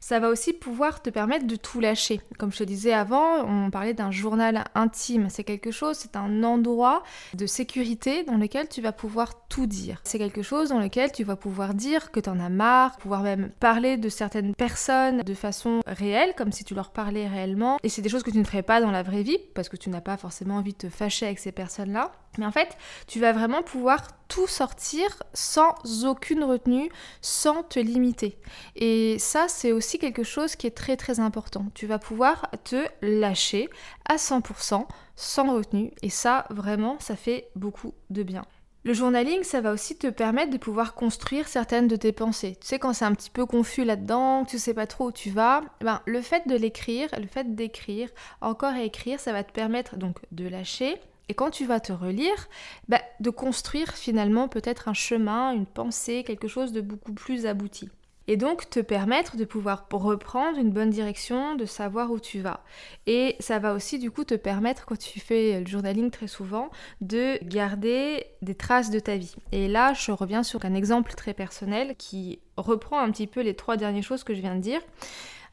Ça 0.00 0.20
va 0.20 0.28
aussi 0.28 0.52
pouvoir 0.52 1.02
te 1.02 1.10
permettre 1.10 1.46
de 1.46 1.56
tout 1.56 1.80
lâcher. 1.80 2.20
Comme 2.38 2.52
je 2.52 2.58
te 2.58 2.64
disais 2.64 2.92
avant, 2.92 3.44
on 3.44 3.70
parlait 3.70 3.94
d'un 3.94 4.10
journal 4.10 4.64
intime. 4.74 5.28
C'est 5.30 5.44
quelque 5.44 5.70
chose, 5.70 5.96
c'est 5.96 6.16
un 6.16 6.42
endroit 6.44 7.02
de 7.34 7.46
sécurité 7.46 8.22
dans 8.24 8.36
lequel 8.36 8.68
tu 8.68 8.80
vas 8.80 8.92
pouvoir 8.92 9.48
tout 9.48 9.66
dire. 9.66 10.00
C'est 10.04 10.18
quelque 10.18 10.42
chose 10.42 10.68
dans 10.68 10.78
lequel 10.78 11.12
tu 11.12 11.24
vas 11.24 11.36
pouvoir 11.36 11.74
dire 11.74 12.10
que 12.10 12.20
tu 12.20 12.30
en 12.30 12.38
as 12.38 12.48
marre, 12.48 12.96
pouvoir 12.98 13.22
même 13.22 13.50
parler 13.58 13.96
de 13.96 14.08
certaines 14.08 14.54
personnes 14.54 15.22
de 15.22 15.34
façon 15.34 15.80
réelle, 15.86 16.34
comme 16.36 16.52
si 16.52 16.64
tu 16.64 16.74
leur 16.74 16.90
parlais 16.90 17.26
réellement. 17.26 17.78
Et 17.82 17.88
c'est 17.88 18.02
des 18.02 18.08
choses 18.08 18.22
que 18.22 18.30
tu 18.30 18.38
ne 18.38 18.44
ferais 18.44 18.62
pas 18.62 18.80
dans 18.80 18.90
la 18.90 19.02
vraie 19.02 19.22
vie, 19.22 19.38
parce 19.54 19.68
que 19.68 19.76
tu 19.76 19.90
n'as 19.90 20.00
pas 20.00 20.16
forcément 20.16 20.56
envie 20.56 20.72
de 20.72 20.78
te 20.78 20.88
fâcher 20.88 21.26
avec 21.26 21.38
ces 21.38 21.52
personnes-là. 21.52 22.12
Mais 22.38 22.46
en 22.46 22.52
fait, 22.52 22.76
tu 23.06 23.20
vas 23.20 23.32
vraiment 23.32 23.62
pouvoir 23.62 24.08
tout 24.28 24.46
sortir 24.46 25.22
sans 25.34 25.74
aucune 26.04 26.44
retenue, 26.44 26.90
sans 27.20 27.62
te 27.62 27.78
limiter. 27.78 28.38
Et 28.74 29.18
ça, 29.18 29.46
c'est 29.48 29.72
aussi 29.72 29.98
quelque 29.98 30.24
chose 30.24 30.56
qui 30.56 30.66
est 30.66 30.76
très 30.76 30.96
très 30.96 31.20
important. 31.20 31.66
Tu 31.74 31.86
vas 31.86 31.98
pouvoir 31.98 32.50
te 32.64 32.86
lâcher 33.02 33.68
à 34.08 34.16
100% 34.16 34.86
sans 35.14 35.54
retenue. 35.54 35.92
Et 36.02 36.10
ça, 36.10 36.46
vraiment, 36.50 36.98
ça 37.00 37.16
fait 37.16 37.48
beaucoup 37.54 37.94
de 38.10 38.22
bien. 38.22 38.44
Le 38.86 38.94
journaling, 38.94 39.42
ça 39.42 39.60
va 39.60 39.72
aussi 39.72 39.98
te 39.98 40.06
permettre 40.06 40.52
de 40.52 40.58
pouvoir 40.58 40.94
construire 40.94 41.48
certaines 41.48 41.88
de 41.88 41.96
tes 41.96 42.12
pensées. 42.12 42.56
Tu 42.60 42.68
sais, 42.68 42.78
quand 42.78 42.92
c'est 42.92 43.04
un 43.04 43.14
petit 43.14 43.30
peu 43.30 43.44
confus 43.44 43.82
là-dedans, 43.82 44.44
que 44.44 44.50
tu 44.50 44.60
sais 44.60 44.74
pas 44.74 44.86
trop 44.86 45.06
où 45.06 45.12
tu 45.12 45.30
vas, 45.30 45.62
ben, 45.80 46.00
le 46.06 46.20
fait 46.20 46.46
de 46.46 46.54
l'écrire, 46.54 47.08
le 47.18 47.26
fait 47.26 47.56
d'écrire, 47.56 48.08
encore 48.40 48.74
et 48.74 48.84
écrire, 48.84 49.18
ça 49.18 49.32
va 49.32 49.42
te 49.42 49.50
permettre 49.50 49.96
donc 49.96 50.18
de 50.30 50.46
lâcher, 50.46 51.00
et 51.28 51.34
quand 51.34 51.50
tu 51.50 51.66
vas 51.66 51.80
te 51.80 51.92
relire, 51.92 52.48
ben, 52.88 53.00
de 53.20 53.30
construire 53.30 53.92
finalement 53.94 54.48
peut-être 54.48 54.88
un 54.88 54.94
chemin, 54.94 55.52
une 55.52 55.66
pensée, 55.66 56.24
quelque 56.24 56.48
chose 56.48 56.72
de 56.72 56.80
beaucoup 56.80 57.12
plus 57.12 57.46
abouti 57.46 57.90
et 58.28 58.36
donc 58.36 58.68
te 58.68 58.80
permettre 58.80 59.36
de 59.36 59.44
pouvoir 59.44 59.86
reprendre 59.92 60.58
une 60.58 60.70
bonne 60.70 60.90
direction, 60.90 61.54
de 61.54 61.64
savoir 61.64 62.10
où 62.10 62.18
tu 62.18 62.40
vas. 62.40 62.64
Et 63.06 63.36
ça 63.40 63.58
va 63.58 63.72
aussi 63.72 63.98
du 63.98 64.10
coup 64.10 64.24
te 64.24 64.34
permettre, 64.34 64.84
quand 64.84 64.98
tu 64.98 65.20
fais 65.20 65.60
le 65.60 65.66
journaling 65.66 66.10
très 66.10 66.26
souvent, 66.26 66.70
de 67.00 67.38
garder 67.44 68.24
des 68.42 68.54
traces 68.54 68.90
de 68.90 68.98
ta 68.98 69.16
vie. 69.16 69.34
Et 69.52 69.68
là, 69.68 69.92
je 69.92 70.10
reviens 70.12 70.42
sur 70.42 70.64
un 70.64 70.74
exemple 70.74 71.12
très 71.14 71.34
personnel 71.34 71.94
qui 71.96 72.40
reprend 72.56 72.98
un 72.98 73.10
petit 73.10 73.26
peu 73.26 73.42
les 73.42 73.54
trois 73.54 73.76
dernières 73.76 74.02
choses 74.02 74.24
que 74.24 74.34
je 74.34 74.40
viens 74.40 74.56
de 74.56 74.60
dire. 74.60 74.80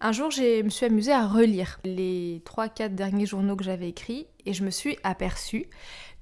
Un 0.01 0.11
jour, 0.11 0.31
je 0.31 0.63
me 0.63 0.69
suis 0.69 0.85
amusée 0.85 1.13
à 1.13 1.27
relire 1.27 1.79
les 1.85 2.41
3-4 2.45 2.95
derniers 2.95 3.25
journaux 3.25 3.55
que 3.55 3.63
j'avais 3.63 3.87
écrits 3.87 4.27
et 4.45 4.53
je 4.53 4.63
me 4.63 4.69
suis 4.69 4.97
aperçue 5.03 5.67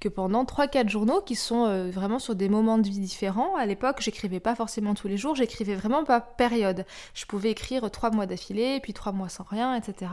que 0.00 0.08
pendant 0.08 0.44
3-4 0.44 0.88
journaux 0.88 1.20
qui 1.20 1.36
sont 1.36 1.64
euh, 1.66 1.90
vraiment 1.90 2.18
sur 2.18 2.34
des 2.34 2.48
moments 2.48 2.78
de 2.78 2.88
vie 2.88 2.98
différents, 2.98 3.54
à 3.54 3.66
l'époque, 3.66 4.00
j'écrivais 4.00 4.40
pas 4.40 4.56
forcément 4.56 4.94
tous 4.94 5.06
les 5.08 5.16
jours, 5.16 5.36
j'écrivais 5.36 5.74
vraiment 5.74 6.04
pas 6.04 6.20
période. 6.20 6.84
Je 7.14 7.24
pouvais 7.24 7.50
écrire 7.50 7.88
3 7.88 8.10
mois 8.10 8.26
d'affilée, 8.26 8.80
puis 8.80 8.92
3 8.92 9.12
mois 9.12 9.28
sans 9.28 9.44
rien, 9.44 9.76
etc. 9.76 10.10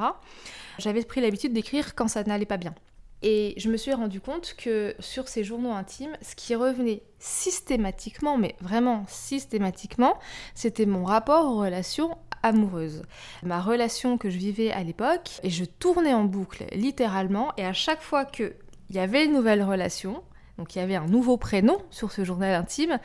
J'avais 0.77 1.03
pris 1.03 1.21
l'habitude 1.21 1.53
d'écrire 1.53 1.95
quand 1.95 2.07
ça 2.07 2.23
n'allait 2.23 2.45
pas 2.45 2.57
bien. 2.57 2.75
Et 3.21 3.53
je 3.57 3.69
me 3.69 3.75
suis 3.75 3.93
rendu 3.93 4.21
compte 4.21 4.55
que 4.57 4.95
sur 4.99 5.27
ces 5.27 5.43
journaux 5.43 5.73
intimes, 5.73 6.15
ce 6.21 6.35
qui 6.35 6.55
revenait 6.55 7.03
systématiquement, 7.17 8.37
mais 8.37 8.55
vraiment 8.61 9.03
systématiquement, 9.07 10.17
c'était 10.55 10.85
mon 10.85 11.03
rapport 11.03 11.45
aux 11.45 11.59
relations 11.59 12.17
amoureuses. 12.43 13.03
Ma 13.43 13.61
relation 13.61 14.17
que 14.17 14.29
je 14.29 14.37
vivais 14.37 14.71
à 14.71 14.83
l'époque, 14.83 15.39
et 15.43 15.49
je 15.49 15.65
tournais 15.65 16.13
en 16.13 16.25
boucle 16.25 16.65
littéralement, 16.71 17.51
et 17.57 17.65
à 17.65 17.73
chaque 17.73 18.01
fois 18.01 18.25
qu'il 18.25 18.53
y 18.91 18.99
avait 18.99 19.25
une 19.25 19.33
nouvelle 19.33 19.63
relation, 19.63 20.23
donc 20.57 20.75
il 20.75 20.79
y 20.79 20.81
avait 20.81 20.95
un 20.95 21.07
nouveau 21.07 21.37
prénom 21.37 21.77
sur 21.89 22.11
ce 22.11 22.23
journal 22.23 22.53
intime, 22.53 22.99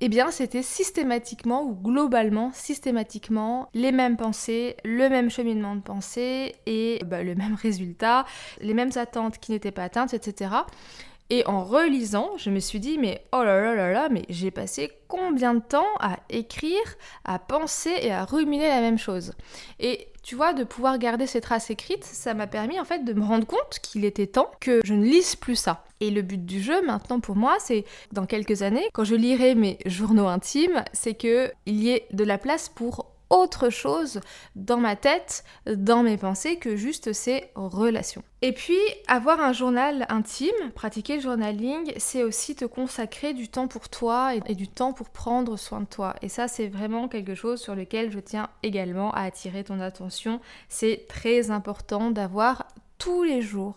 eh 0.00 0.08
bien 0.08 0.30
c'était 0.30 0.62
systématiquement 0.62 1.62
ou 1.62 1.74
globalement 1.74 2.50
systématiquement 2.54 3.68
les 3.74 3.92
mêmes 3.92 4.16
pensées, 4.16 4.76
le 4.84 5.08
même 5.08 5.30
cheminement 5.30 5.76
de 5.76 5.82
pensée 5.82 6.54
et 6.66 7.00
bah, 7.04 7.22
le 7.22 7.34
même 7.34 7.54
résultat, 7.54 8.24
les 8.60 8.74
mêmes 8.74 8.92
attentes 8.96 9.38
qui 9.38 9.52
n'étaient 9.52 9.72
pas 9.72 9.84
atteintes, 9.84 10.14
etc. 10.14 10.52
Et 11.32 11.46
en 11.46 11.62
relisant, 11.62 12.30
je 12.38 12.50
me 12.50 12.58
suis 12.58 12.80
dit, 12.80 12.98
mais 12.98 13.24
oh 13.32 13.44
là 13.44 13.60
là 13.60 13.74
là 13.76 13.92
là, 13.92 14.08
mais 14.10 14.24
j'ai 14.28 14.50
passé 14.50 14.90
combien 15.06 15.54
de 15.54 15.60
temps 15.60 15.86
à 16.00 16.18
écrire, 16.28 16.82
à 17.24 17.38
penser 17.38 17.94
et 18.02 18.10
à 18.12 18.24
ruminer 18.24 18.66
la 18.66 18.80
même 18.80 18.98
chose? 18.98 19.32
Et 19.78 20.08
tu 20.24 20.34
vois, 20.34 20.52
de 20.52 20.64
pouvoir 20.64 20.98
garder 20.98 21.28
ces 21.28 21.40
traces 21.40 21.70
écrites, 21.70 22.04
ça 22.04 22.34
m'a 22.34 22.48
permis 22.48 22.80
en 22.80 22.84
fait 22.84 23.04
de 23.04 23.12
me 23.12 23.24
rendre 23.24 23.46
compte 23.46 23.78
qu'il 23.80 24.04
était 24.04 24.26
temps 24.26 24.50
que 24.60 24.80
je 24.84 24.92
ne 24.92 25.04
lise 25.04 25.36
plus 25.36 25.56
ça. 25.56 25.84
Et 26.00 26.10
le 26.10 26.22
but 26.22 26.44
du 26.44 26.60
jeu 26.60 26.84
maintenant 26.84 27.20
pour 27.20 27.36
moi, 27.36 27.56
c'est 27.60 27.84
dans 28.12 28.26
quelques 28.26 28.62
années, 28.62 28.88
quand 28.92 29.04
je 29.04 29.14
lirai 29.14 29.54
mes 29.54 29.78
journaux 29.86 30.26
intimes, 30.26 30.82
c'est 30.92 31.14
qu'il 31.14 31.52
y 31.66 31.90
ait 31.90 32.06
de 32.12 32.24
la 32.24 32.38
place 32.38 32.68
pour 32.68 33.06
autre 33.30 33.70
chose 33.70 34.20
dans 34.56 34.76
ma 34.76 34.96
tête, 34.96 35.44
dans 35.66 36.02
mes 36.02 36.16
pensées 36.16 36.56
que 36.56 36.76
juste 36.76 37.12
ces 37.12 37.44
relations. 37.54 38.22
Et 38.42 38.52
puis, 38.52 38.78
avoir 39.06 39.40
un 39.40 39.52
journal 39.52 40.06
intime, 40.08 40.50
pratiquer 40.74 41.16
le 41.16 41.22
journaling, 41.22 41.92
c'est 41.96 42.22
aussi 42.22 42.54
te 42.54 42.64
consacrer 42.64 43.32
du 43.32 43.48
temps 43.48 43.68
pour 43.68 43.88
toi 43.88 44.34
et, 44.34 44.54
du 44.54 44.66
temps 44.66 44.92
pour 44.92 45.10
prendre 45.10 45.56
soin 45.56 45.80
de 45.80 45.86
toi. 45.86 46.16
Et 46.22 46.28
ça, 46.28 46.48
c'est 46.48 46.68
vraiment 46.68 47.08
quelque 47.08 47.34
chose 47.34 47.60
sur 47.60 47.74
lequel 47.74 48.10
je 48.10 48.18
tiens 48.18 48.48
également 48.62 49.12
à 49.12 49.22
attirer 49.22 49.62
ton 49.64 49.80
attention. 49.80 50.40
C'est 50.68 51.06
très 51.08 51.50
important 51.50 52.10
d'avoir 52.10 52.66
tous 52.98 53.22
les 53.22 53.42
jours 53.42 53.76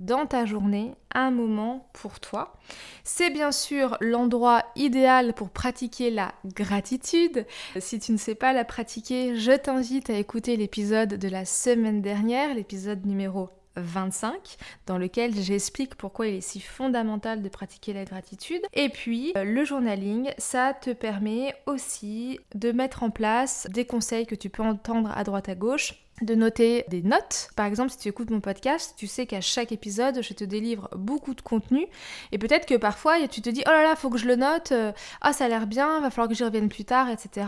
dans 0.00 0.26
ta 0.26 0.46
journée 0.46 0.94
un 1.14 1.30
moment 1.30 1.88
pour 1.92 2.18
toi. 2.18 2.56
C'est 3.04 3.30
bien 3.30 3.52
sûr 3.52 3.96
l'endroit 4.00 4.64
idéal 4.74 5.34
pour 5.34 5.50
pratiquer 5.50 6.10
la 6.10 6.32
gratitude. 6.44 7.46
Si 7.78 8.00
tu 8.00 8.12
ne 8.12 8.16
sais 8.16 8.34
pas 8.34 8.52
la 8.52 8.64
pratiquer, 8.64 9.36
je 9.36 9.52
t'invite 9.52 10.10
à 10.10 10.18
écouter 10.18 10.56
l'épisode 10.56 11.14
de 11.14 11.28
la 11.28 11.44
semaine 11.44 12.02
dernière, 12.02 12.54
l'épisode 12.54 13.06
numéro 13.06 13.50
25, 13.76 14.56
dans 14.86 14.98
lequel 14.98 15.34
j'explique 15.34 15.94
pourquoi 15.94 16.26
il 16.26 16.36
est 16.36 16.40
si 16.40 16.60
fondamental 16.60 17.42
de 17.42 17.48
pratiquer 17.48 17.92
la 17.92 18.04
gratitude. 18.04 18.62
Et 18.74 18.88
puis, 18.88 19.32
euh, 19.36 19.44
le 19.44 19.64
journaling, 19.64 20.30
ça 20.38 20.74
te 20.74 20.90
permet 20.90 21.54
aussi 21.66 22.40
de 22.54 22.72
mettre 22.72 23.02
en 23.02 23.10
place 23.10 23.66
des 23.70 23.84
conseils 23.84 24.26
que 24.26 24.34
tu 24.34 24.50
peux 24.50 24.62
entendre 24.62 25.12
à 25.14 25.24
droite 25.24 25.48
à 25.48 25.54
gauche 25.54 25.94
de 26.20 26.34
noter 26.34 26.84
des 26.88 27.02
notes. 27.02 27.50
Par 27.56 27.66
exemple, 27.66 27.90
si 27.90 27.98
tu 27.98 28.08
écoutes 28.08 28.30
mon 28.30 28.40
podcast, 28.40 28.94
tu 28.96 29.06
sais 29.06 29.26
qu'à 29.26 29.40
chaque 29.40 29.72
épisode, 29.72 30.22
je 30.22 30.34
te 30.34 30.44
délivre 30.44 30.88
beaucoup 30.96 31.34
de 31.34 31.40
contenu. 31.40 31.86
Et 32.32 32.38
peut-être 32.38 32.66
que 32.66 32.76
parfois, 32.76 33.26
tu 33.28 33.40
te 33.40 33.50
dis, 33.50 33.62
oh 33.66 33.70
là 33.70 33.82
là, 33.82 33.96
faut 33.96 34.10
que 34.10 34.18
je 34.18 34.26
le 34.26 34.36
note, 34.36 34.72
euh, 34.72 34.92
ah, 35.20 35.32
ça 35.32 35.46
a 35.46 35.48
l'air 35.48 35.66
bien, 35.66 36.00
va 36.00 36.10
falloir 36.10 36.28
que 36.28 36.34
j'y 36.34 36.44
revienne 36.44 36.68
plus 36.68 36.84
tard, 36.84 37.08
etc. 37.08 37.46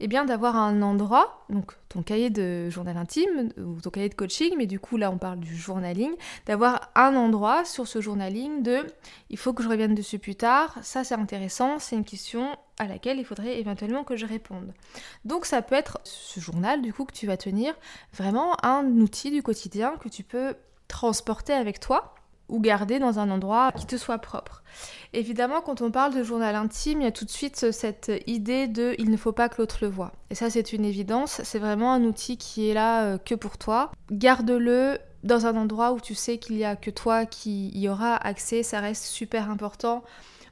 Et 0.00 0.04
eh 0.04 0.08
bien 0.08 0.24
d'avoir 0.24 0.56
un 0.56 0.82
endroit, 0.82 1.44
donc 1.50 1.79
ton 1.90 2.02
cahier 2.02 2.30
de 2.30 2.70
journal 2.70 2.96
intime 2.96 3.50
ou 3.58 3.80
ton 3.80 3.90
cahier 3.90 4.08
de 4.08 4.14
coaching, 4.14 4.54
mais 4.56 4.66
du 4.66 4.78
coup 4.78 4.96
là 4.96 5.10
on 5.10 5.18
parle 5.18 5.40
du 5.40 5.54
journaling, 5.54 6.12
d'avoir 6.46 6.90
un 6.94 7.14
endroit 7.16 7.64
sur 7.64 7.86
ce 7.86 8.00
journaling 8.00 8.62
de 8.62 8.86
il 9.28 9.36
faut 9.36 9.52
que 9.52 9.62
je 9.62 9.68
revienne 9.68 9.94
dessus 9.94 10.18
plus 10.18 10.36
tard, 10.36 10.78
ça 10.82 11.04
c'est 11.04 11.16
intéressant, 11.16 11.78
c'est 11.78 11.96
une 11.96 12.04
question 12.04 12.56
à 12.78 12.86
laquelle 12.86 13.18
il 13.18 13.24
faudrait 13.24 13.58
éventuellement 13.58 14.04
que 14.04 14.16
je 14.16 14.24
réponde. 14.24 14.72
Donc 15.24 15.44
ça 15.46 15.62
peut 15.62 15.74
être 15.74 15.98
ce 16.04 16.38
journal 16.38 16.80
du 16.80 16.92
coup 16.94 17.04
que 17.04 17.12
tu 17.12 17.26
vas 17.26 17.36
tenir 17.36 17.74
vraiment 18.14 18.56
un 18.64 18.86
outil 19.00 19.32
du 19.32 19.42
quotidien 19.42 19.96
que 19.96 20.08
tu 20.08 20.22
peux 20.22 20.54
transporter 20.86 21.52
avec 21.52 21.80
toi 21.80 22.14
ou 22.50 22.60
garder 22.60 22.98
dans 22.98 23.18
un 23.18 23.30
endroit 23.30 23.72
qui 23.72 23.86
te 23.86 23.96
soit 23.96 24.18
propre. 24.18 24.62
Évidemment, 25.12 25.60
quand 25.60 25.80
on 25.80 25.90
parle 25.90 26.14
de 26.14 26.22
journal 26.22 26.54
intime, 26.54 27.00
il 27.00 27.04
y 27.04 27.08
a 27.08 27.12
tout 27.12 27.24
de 27.24 27.30
suite 27.30 27.72
cette 27.72 28.12
idée 28.26 28.68
de 28.68 28.94
il 28.98 29.10
ne 29.10 29.16
faut 29.16 29.32
pas 29.32 29.48
que 29.48 29.56
l'autre 29.58 29.78
le 29.82 29.88
voit. 29.88 30.12
Et 30.30 30.34
ça, 30.34 30.50
c'est 30.50 30.72
une 30.72 30.84
évidence. 30.84 31.40
C'est 31.44 31.58
vraiment 31.58 31.92
un 31.92 32.04
outil 32.04 32.36
qui 32.36 32.68
est 32.68 32.74
là 32.74 33.04
euh, 33.04 33.18
que 33.18 33.34
pour 33.34 33.58
toi. 33.58 33.90
Garde-le 34.12 34.98
dans 35.24 35.46
un 35.46 35.56
endroit 35.56 35.92
où 35.92 36.00
tu 36.00 36.14
sais 36.14 36.38
qu'il 36.38 36.56
y 36.56 36.64
a 36.64 36.76
que 36.76 36.90
toi 36.90 37.26
qui 37.26 37.70
y 37.70 37.88
aura 37.88 38.14
accès. 38.16 38.62
Ça 38.62 38.80
reste 38.80 39.04
super 39.04 39.50
important. 39.50 40.04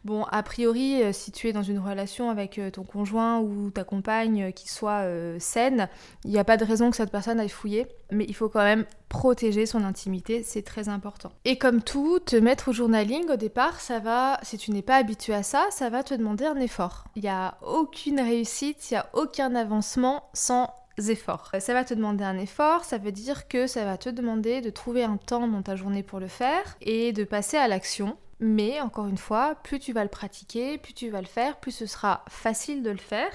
Bon, 0.05 0.25
a 0.31 0.43
priori, 0.43 1.03
euh, 1.03 1.13
si 1.13 1.33
tu 1.33 1.49
es 1.49 1.53
dans 1.53 1.63
une 1.63 1.79
relation 1.79 2.31
avec 2.31 2.59
euh, 2.59 2.71
ton 2.71 2.85
conjoint 2.85 3.41
ou 3.41 3.71
ta 3.71 3.85
compagne 3.85 4.45
euh, 4.45 4.51
qui 4.51 4.69
soit 4.69 5.05
saine, 5.39 5.89
il 6.25 6.31
n'y 6.31 6.39
a 6.39 6.45
pas 6.45 6.57
de 6.57 6.65
raison 6.65 6.91
que 6.91 6.97
cette 6.97 7.11
personne 7.11 7.41
aille 7.41 7.49
fouiller, 7.49 7.87
mais 8.11 8.25
il 8.29 8.35
faut 8.35 8.49
quand 8.49 8.63
même 8.63 8.85
protéger 9.09 9.67
son 9.67 9.85
intimité, 9.85 10.43
c'est 10.43 10.63
très 10.63 10.89
important. 10.89 11.33
Et 11.45 11.59
comme 11.59 11.83
tout, 11.83 12.19
te 12.21 12.37
mettre 12.37 12.69
au 12.69 12.73
journaling 12.73 13.31
au 13.31 13.37
départ, 13.37 13.81
ça 13.81 13.99
va, 13.99 14.39
si 14.43 14.59
tu 14.59 14.71
n'es 14.71 14.83
pas 14.83 14.97
habitué 14.97 15.35
à 15.35 15.43
ça, 15.43 15.67
ça 15.71 15.91
va 15.91 16.03
te 16.03 16.15
demander 16.15 16.45
un 16.45 16.57
effort. 16.57 17.05
Il 17.17 17.23
n'y 17.23 17.29
a 17.29 17.57
aucune 17.63 18.21
réussite, 18.21 18.91
il 18.91 18.95
n'y 18.95 18.99
a 18.99 19.09
aucun 19.15 19.55
avancement 19.55 20.25
sans 20.33 20.73
efforts. 21.09 21.51
Ça 21.61 21.75
va 21.75 21.85
te 21.85 21.95
demander 21.95 22.25
un 22.25 22.39
effort, 22.39 22.85
ça 22.85 22.99
veut 22.99 23.13
dire 23.13 23.49
que 23.49 23.67
ça 23.67 23.85
va 23.85 23.97
te 23.97 24.09
demander 24.09 24.61
de 24.61 24.71
trouver 24.71 25.05
un 25.05 25.17
temps 25.17 25.47
dans 25.47 25.63
ta 25.63 25.77
journée 25.77 26.03
pour 26.03 26.19
le 26.19 26.29
faire 26.29 26.77
et 26.81 27.13
de 27.13 27.25
passer 27.25 27.57
à 27.57 27.69
l'action 27.69 28.17
mais 28.41 28.81
encore 28.81 29.07
une 29.07 29.19
fois, 29.19 29.57
plus 29.57 29.79
tu 29.79 29.93
vas 29.93 30.05
le 30.05 30.11
pratiquer, 30.11 30.79
plus 30.79 30.93
tu 30.93 31.11
vas 31.11 31.21
le 31.21 31.27
faire, 31.27 31.59
plus 31.59 31.73
ce 31.73 31.87
sera 31.87 32.25
facile 32.29 32.83
de 32.83 32.91
le 32.91 32.99
faire. 32.99 33.33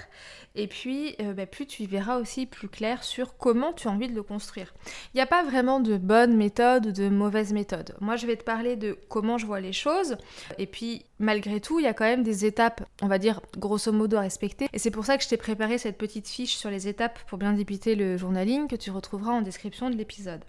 Et 0.55 0.67
puis, 0.67 1.15
euh, 1.19 1.33
bah, 1.33 1.45
plus 1.45 1.65
tu 1.65 1.83
y 1.83 1.87
verras 1.87 2.19
aussi 2.19 2.45
plus 2.45 2.69
clair 2.69 3.03
sur 3.03 3.37
comment 3.37 3.73
tu 3.73 3.87
as 3.87 3.91
envie 3.91 4.07
de 4.07 4.13
le 4.13 4.23
construire. 4.23 4.73
Il 5.13 5.17
n'y 5.17 5.21
a 5.21 5.25
pas 5.25 5.43
vraiment 5.43 5.79
de 5.79 5.97
bonne 5.97 6.37
méthode 6.37 6.87
ou 6.87 6.91
de 6.91 7.09
mauvaise 7.09 7.53
méthode. 7.53 7.95
Moi, 7.99 8.15
je 8.15 8.27
vais 8.27 8.37
te 8.37 8.43
parler 8.43 8.75
de 8.75 8.97
comment 9.09 9.37
je 9.37 9.45
vois 9.45 9.59
les 9.59 9.73
choses. 9.73 10.15
Et 10.57 10.67
puis, 10.67 11.05
malgré 11.19 11.59
tout, 11.59 11.79
il 11.79 11.83
y 11.83 11.87
a 11.87 11.93
quand 11.93 12.05
même 12.05 12.23
des 12.23 12.45
étapes, 12.45 12.87
on 13.01 13.07
va 13.07 13.17
dire, 13.17 13.41
grosso 13.57 13.91
modo 13.91 14.17
à 14.17 14.21
respecter. 14.21 14.67
Et 14.73 14.79
c'est 14.79 14.91
pour 14.91 15.05
ça 15.05 15.17
que 15.17 15.23
je 15.23 15.29
t'ai 15.29 15.37
préparé 15.37 15.77
cette 15.77 15.97
petite 15.97 16.27
fiche 16.27 16.55
sur 16.55 16.69
les 16.69 16.87
étapes 16.87 17.19
pour 17.27 17.37
bien 17.37 17.53
débuter 17.53 17.95
le 17.95 18.15
journaling 18.17 18.67
que 18.67 18.75
tu 18.75 18.91
retrouveras 18.91 19.33
en 19.33 19.41
description 19.41 19.89
de 19.89 19.95
l'épisode. 19.95 20.43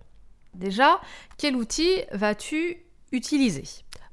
Déjà, 0.55 1.01
quel 1.39 1.57
outil 1.57 2.03
vas-tu 2.13 2.77
utiliser? 3.11 3.65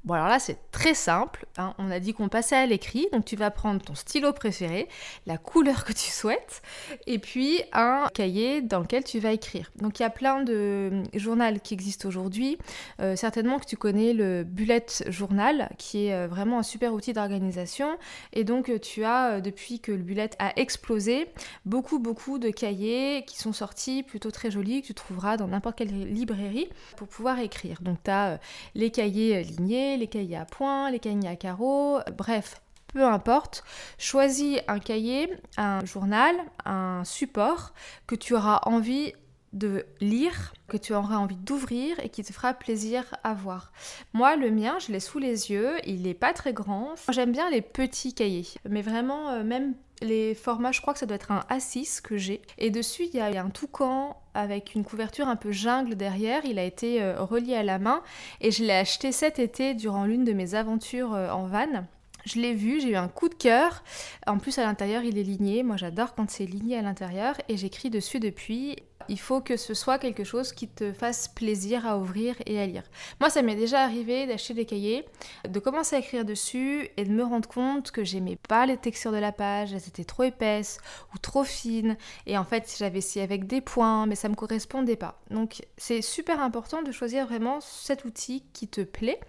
Bon 0.04 0.16
alors 0.16 0.30
là 0.30 0.40
c'est 0.40 0.58
très 0.72 0.96
simple, 0.96 1.46
hein. 1.58 1.76
on 1.78 1.92
a 1.92 2.00
dit 2.00 2.16
qu'on 2.16 2.28
passait 2.28 2.56
à 2.56 2.66
l'écrit, 2.66 3.08
donc 3.12 3.24
tu 3.24 3.36
vas 3.36 3.52
prendre 3.52 3.80
ton 3.84 3.94
stylo 3.94 4.34
préféré, 4.34 4.90
la 5.28 5.38
couleur 5.38 5.86
que 5.86 5.94
tu 5.94 6.10
souhaites, 6.10 6.64
et 7.06 7.20
puis 7.20 7.62
un 7.72 8.08
cahier 8.12 8.64
dans 8.64 8.80
lequel 8.80 9.04
tu 9.04 9.20
vas 9.20 9.32
écrire. 9.32 9.70
Donc 9.76 10.00
il 10.00 10.02
y 10.02 10.06
a 10.06 10.10
plein 10.10 10.42
de 10.44 11.04
journaux 11.14 11.60
qui 11.64 11.76
existent 11.76 12.08
aujourd'hui, 12.08 12.58
euh, 13.00 13.16
certainement 13.16 13.60
que 13.60 13.66
tu 13.66 13.78
connais 13.78 14.14
le 14.14 14.44
bullet 14.44 14.88
journal, 15.06 15.70
qui 15.78 16.08
est 16.08 16.16
euh, 16.16 16.28
vraiment 16.28 16.58
un 16.58 16.64
super 16.64 16.96
outil 16.96 17.14
d'organisation, 17.14 17.96
et 18.34 18.44
donc 18.44 18.70
euh, 18.70 18.80
tu 18.80 19.04
as, 19.04 19.40
depuis 19.40 19.80
que 19.80 19.92
le 19.92 20.02
bullet 20.02 20.32
a 20.40 20.60
explosé, 20.60 21.28
beaucoup 21.66 22.00
beaucoup 22.00 22.40
de 22.40 22.50
cahiers 22.50 23.24
qui 23.28 23.38
sont 23.38 23.54
sortis, 23.54 24.02
plutôt 24.02 24.32
très 24.32 24.50
jolis, 24.50 24.82
que 24.82 24.88
tu 24.88 24.94
trouveras 24.96 25.38
dans 25.38 25.48
n'importe 25.48 25.78
quelle 25.78 26.12
librairie 26.12 26.70
pour 26.98 27.08
pouvoir 27.08 27.38
écrire. 27.38 27.78
Donc 27.82 28.00
tu 28.04 28.10
as 28.10 28.40
les 28.74 28.90
cahiers 28.90 29.44
lignés, 29.44 29.91
les 29.98 30.08
cahiers 30.08 30.38
à 30.38 30.46
points, 30.46 30.92
les 30.92 31.00
cahiers 31.00 31.28
à 31.28 31.36
carreaux, 31.36 32.00
bref, 32.18 32.62
peu 32.94 33.06
importe, 33.06 33.64
choisis 33.98 34.60
un 34.68 34.80
cahier, 34.80 35.30
un 35.58 35.84
journal, 35.86 36.36
un 36.66 37.04
support 37.06 37.74
que 38.08 38.16
tu 38.16 38.36
auras 38.36 38.62
envie 38.66 39.14
de 39.54 39.86
lire, 40.00 40.54
que 40.68 40.78
tu 40.78 40.94
auras 40.94 41.18
envie 41.18 41.36
d'ouvrir 41.36 42.00
et 42.00 42.10
qui 42.10 42.24
te 42.24 42.32
fera 42.32 42.54
plaisir 42.54 43.04
à 43.24 43.34
voir. 43.34 43.72
Moi, 44.14 44.36
le 44.38 44.50
mien, 44.50 44.78
je 44.80 44.92
l'ai 44.92 45.02
sous 45.02 45.20
les 45.20 45.52
yeux, 45.52 45.76
il 45.86 46.04
n'est 46.04 46.14
pas 46.14 46.34
très 46.34 46.54
grand. 46.54 46.96
J'aime 47.10 47.32
bien 47.32 47.50
les 47.50 47.62
petits 47.62 48.14
cahiers, 48.14 48.48
mais 48.70 48.82
vraiment, 48.82 49.30
euh, 49.30 49.44
même 49.44 49.76
les 50.02 50.36
formats, 50.36 50.72
je 50.72 50.82
crois 50.82 50.94
que 50.94 51.00
ça 51.00 51.06
doit 51.06 51.16
être 51.16 51.32
un 51.32 51.42
A6 51.50 52.02
que 52.02 52.18
j'ai. 52.18 52.42
Et 52.58 52.70
dessus, 52.70 53.04
il 53.06 53.16
y 53.16 53.20
a 53.20 53.44
un 53.44 53.50
toucan 53.50 54.18
avec 54.34 54.76
une 54.76 54.84
couverture 54.84 55.28
un 55.28 55.36
peu 55.36 55.52
jungle 55.52 55.96
derrière. 55.96 56.46
Il 56.46 56.60
a 56.60 56.64
été 56.64 57.02
euh, 57.02 57.24
relié 57.24 57.56
à 57.56 57.64
la 57.64 57.80
main 57.80 58.02
et 58.40 58.52
je 58.52 58.64
l'ai 58.64 58.74
acheté 58.74 59.12
cet 59.12 59.40
été 59.40 59.74
durant 59.74 60.06
l'une 60.06 60.24
de 60.24 60.34
mes 60.34 60.56
aventures 60.56 61.14
euh, 61.14 61.30
en 61.30 61.46
van. 61.46 61.86
Je 62.26 62.40
l'ai 62.40 62.54
vu, 62.54 62.80
j'ai 62.82 62.92
eu 62.92 62.96
un 62.96 63.08
coup 63.08 63.30
de 63.30 63.36
cœur. 63.36 63.84
En 64.28 64.38
plus, 64.38 64.60
à 64.60 64.64
l'intérieur, 64.64 65.04
il 65.04 65.18
est 65.18 65.24
ligné. 65.24 65.64
Moi, 65.64 65.78
j'adore 65.78 66.14
quand 66.14 66.30
c'est 66.30 66.46
ligné 66.46 66.78
à 66.78 66.82
l'intérieur. 66.82 67.36
Et 67.50 67.58
j'écris 67.58 67.90
dessus 67.90 68.20
depuis. 68.20 68.76
Il 69.10 69.20
faut 69.20 69.42
que 69.42 69.58
ce 69.58 69.74
soit 69.74 69.98
quelque 69.98 70.24
chose 70.24 70.54
qui 70.54 70.68
te 70.68 70.94
fasse 70.94 71.28
plaisir 71.28 71.86
à 71.86 71.98
ouvrir 71.98 72.36
et 72.46 72.60
à 72.60 72.66
lire. 72.66 72.84
Moi, 73.20 73.30
ça 73.30 73.42
m'est 73.42 73.56
déjà 73.56 73.84
arrivé 73.84 74.28
d'acheter 74.28 74.54
des 74.54 74.66
cahiers, 74.66 75.06
de 75.48 75.60
commencer 75.60 75.96
à 75.96 76.00
écrire 76.00 76.26
dessus 76.26 76.90
et 76.98 77.06
de 77.06 77.12
me 77.12 77.24
rendre 77.24 77.48
compte 77.48 77.92
que 77.92 78.04
j'aimais 78.04 78.38
pas 78.48 78.66
les 78.66 78.78
textures 78.78 79.12
de 79.12 79.18
la 79.18 79.32
page, 79.32 79.74
elles 79.74 79.88
étaient 79.88 80.04
trop 80.04 80.24
épaisses 80.24 80.80
ou 81.14 81.18
trop 81.18 81.44
fines. 81.44 81.98
Et 82.26 82.38
en 82.38 82.44
fait, 82.44 82.74
j'avais 82.78 83.00
essayé 83.00 83.24
avec 83.24 83.48
des 83.48 83.62
points, 83.62 84.06
mais 84.06 84.16
ça 84.16 84.30
me 84.30 84.36
correspondait 84.36 84.96
pas. 84.96 85.20
Donc, 85.30 85.66
c'est 85.78 86.02
super 86.02 86.42
important 86.42 86.82
de 86.82 86.92
choisir 86.92 87.26
vraiment 87.26 87.60
cet 87.62 88.06
outil 88.06 88.44
qui 88.54 88.68
te 88.68 88.82
plaît. 88.82 89.20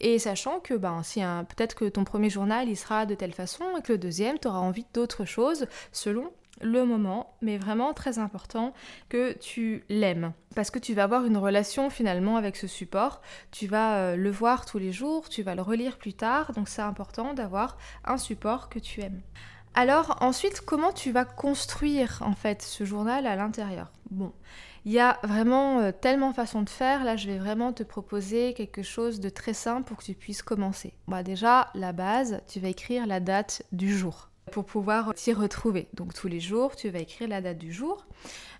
Et 0.00 0.18
sachant 0.18 0.60
que, 0.60 0.74
ben, 0.74 1.02
si 1.02 1.20
peut-être 1.20 1.74
que 1.74 1.86
ton 1.86 2.04
premier 2.04 2.30
journal, 2.30 2.68
il 2.68 2.76
sera 2.76 3.06
de 3.06 3.14
telle 3.14 3.32
façon 3.32 3.64
et 3.78 3.82
que 3.82 3.92
le 3.92 3.98
deuxième, 3.98 4.38
tu 4.38 4.48
auras 4.48 4.58
envie 4.58 4.86
d'autre 4.92 5.24
chose 5.24 5.66
selon 5.92 6.30
le 6.60 6.84
moment, 6.84 7.34
mais 7.42 7.58
vraiment 7.58 7.92
très 7.92 8.18
important 8.18 8.72
que 9.08 9.32
tu 9.38 9.84
l'aimes. 9.88 10.32
Parce 10.54 10.70
que 10.70 10.78
tu 10.78 10.94
vas 10.94 11.04
avoir 11.04 11.24
une 11.24 11.36
relation 11.36 11.90
finalement 11.90 12.36
avec 12.36 12.56
ce 12.56 12.66
support, 12.66 13.20
tu 13.50 13.66
vas 13.66 13.96
euh, 13.96 14.16
le 14.16 14.30
voir 14.30 14.64
tous 14.64 14.78
les 14.78 14.92
jours, 14.92 15.28
tu 15.28 15.42
vas 15.42 15.54
le 15.54 15.62
relire 15.62 15.98
plus 15.98 16.14
tard, 16.14 16.52
donc 16.52 16.68
c'est 16.68 16.82
important 16.82 17.34
d'avoir 17.34 17.76
un 18.04 18.18
support 18.18 18.68
que 18.68 18.78
tu 18.78 19.00
aimes. 19.00 19.20
Alors 19.74 20.18
ensuite, 20.20 20.60
comment 20.60 20.92
tu 20.92 21.10
vas 21.10 21.24
construire 21.24 22.22
en 22.24 22.34
fait 22.34 22.62
ce 22.62 22.84
journal 22.84 23.26
à 23.26 23.34
l'intérieur? 23.34 23.90
Bon, 24.10 24.32
il 24.84 24.92
y 24.92 25.00
a 25.00 25.18
vraiment 25.24 25.80
euh, 25.80 25.90
tellement 25.90 26.30
de 26.30 26.36
façons 26.36 26.62
de 26.62 26.70
faire, 26.70 27.02
là 27.02 27.16
je 27.16 27.26
vais 27.26 27.38
vraiment 27.38 27.72
te 27.72 27.82
proposer 27.82 28.54
quelque 28.54 28.84
chose 28.84 29.18
de 29.18 29.28
très 29.28 29.54
simple 29.54 29.88
pour 29.88 29.96
que 29.96 30.04
tu 30.04 30.14
puisses 30.14 30.42
commencer. 30.42 30.94
Bah 31.08 31.24
déjà, 31.24 31.70
la 31.74 31.92
base, 31.92 32.40
tu 32.46 32.60
vas 32.60 32.68
écrire 32.68 33.08
la 33.08 33.18
date 33.18 33.62
du 33.72 33.96
jour 33.96 34.28
pour 34.50 34.64
pouvoir 34.64 35.14
t'y 35.14 35.32
retrouver. 35.32 35.88
Donc 35.94 36.14
tous 36.14 36.28
les 36.28 36.40
jours, 36.40 36.76
tu 36.76 36.88
vas 36.88 37.00
écrire 37.00 37.28
la 37.28 37.40
date 37.40 37.58
du 37.58 37.72
jour. 37.72 38.06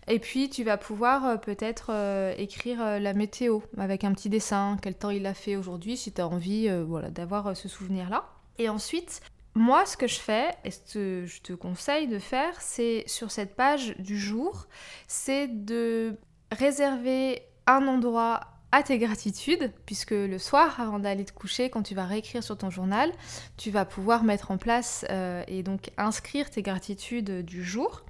Et 0.07 0.19
puis 0.19 0.51
tu 0.51 0.65
vas 0.65 0.77
pouvoir 0.77 1.25
euh, 1.25 1.37
peut-être 1.37 1.91
euh, 1.91 2.35
écrire 2.37 2.83
euh, 2.83 2.99
la 2.99 3.15
météo 3.15 3.61
avec 3.79 4.05
un 4.05 4.13
petit 4.13 4.29
dessin, 4.29 4.77
quel 4.83 4.95
temps 4.95 5.11
il 5.11 5.27
a 5.27 5.35
fait 5.35 5.57
aujourd'hui, 5.57 5.97
si 5.97 6.13
tu 6.13 6.21
as 6.21 6.29
envie 6.29 6.69
voilà, 6.87 7.11
d'avoir 7.11 7.57
ce 7.57 7.69
souvenir-là. 7.69 8.25
Et 8.59 8.69
ensuite, 8.69 9.21
moi, 9.55 9.87
ce 9.87 9.97
que 9.97 10.07
je 10.07 10.19
fais, 10.19 10.51
et 10.65 10.71
ce 10.71 10.81
que 10.93 11.27
je 11.27 11.41
te 11.41 11.53
conseille 11.53 12.09
de 12.09 12.19
faire, 12.19 12.61
c'est 12.61 13.05
sur 13.07 13.31
cette 13.31 13.55
page 13.55 13.97
du 13.99 14.19
jour, 14.19 14.67
c'est 15.09 15.49
de 15.49 16.17
réserver 16.53 17.43
un 17.67 17.87
endroit 17.87 18.41
à 18.75 18.83
tes 18.83 18.99
gratitudes, 18.99 19.71
puisque 19.87 20.11
le 20.11 20.37
soir, 20.37 20.81
avant 20.81 20.99
d'aller 20.99 21.25
te 21.25 21.33
coucher, 21.33 21.71
quand 21.71 21.85
tu 21.85 21.95
vas 21.95 22.07
réécrire 22.07 22.43
sur 22.43 22.59
ton 22.59 22.71
journal, 22.71 23.13
tu 23.57 23.71
vas 23.71 23.85
pouvoir 23.85 24.25
mettre 24.25 24.51
en 24.51 24.59
place 24.59 25.07
euh, 25.11 25.45
et 25.47 25.63
donc 25.63 25.93
inscrire 25.97 26.51
tes 26.51 26.63
gratitudes 26.63 27.45
du 27.45 27.63
jour. 27.63 28.03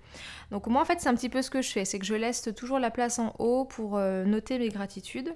Donc 0.50 0.66
moi 0.66 0.82
en 0.82 0.84
fait 0.84 1.00
c'est 1.00 1.08
un 1.08 1.14
petit 1.14 1.28
peu 1.28 1.42
ce 1.42 1.50
que 1.50 1.62
je 1.62 1.70
fais, 1.70 1.84
c'est 1.84 1.98
que 1.98 2.06
je 2.06 2.14
laisse 2.14 2.48
toujours 2.56 2.78
la 2.78 2.90
place 2.90 3.18
en 3.18 3.34
haut 3.38 3.64
pour 3.64 3.96
euh, 3.96 4.24
noter 4.24 4.58
mes 4.58 4.68
gratitudes. 4.68 5.34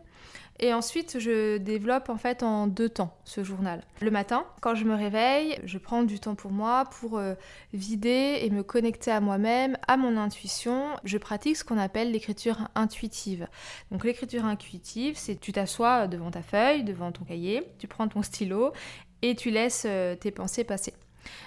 Et 0.61 0.75
ensuite, 0.75 1.21
je 1.21 1.59
développe 1.59 2.09
en 2.09 2.17
fait 2.17 2.43
en 2.43 2.67
deux 2.67 2.89
temps 2.89 3.17
ce 3.25 3.45
journal. 3.45 3.85
Le 4.01 4.11
matin, 4.11 4.45
quand 4.61 4.75
je 4.75 4.85
me 4.85 4.95
réveille, 4.95 5.59
je 5.65 5.79
prends 5.79 6.03
du 6.03 6.19
temps 6.19 6.35
pour 6.35 6.51
moi 6.51 6.87
pour 7.01 7.19
euh, 7.19 7.35
vider 7.73 8.41
et 8.43 8.51
me 8.51 8.65
connecter 8.65 9.13
à 9.13 9.21
moi-même, 9.21 9.77
à 9.87 9.97
mon 9.97 10.17
intuition. 10.17 10.97
Je 11.05 11.17
pratique 11.17 11.57
ce 11.57 11.65
qu'on 11.65 11.79
appelle 11.79 12.11
l'écriture 12.11 12.69
intuitive. 12.75 13.47
Donc 13.93 14.05
l'écriture 14.05 14.45
intuitive, 14.45 15.17
c'est 15.17 15.37
tu 15.39 15.53
t'assois 15.53 16.09
devant 16.09 16.33
ta 16.33 16.43
feuille, 16.43 16.83
devant 16.83 17.13
ton 17.13 17.25
cahier, 17.25 17.63
tu 17.79 17.87
prends 17.87 18.09
ton 18.09 18.23
stylo 18.23 18.73
et 19.23 19.37
tu 19.37 19.51
laisses 19.51 19.85
euh, 19.87 20.17
tes 20.17 20.33
pensées 20.33 20.65
passer. 20.65 20.93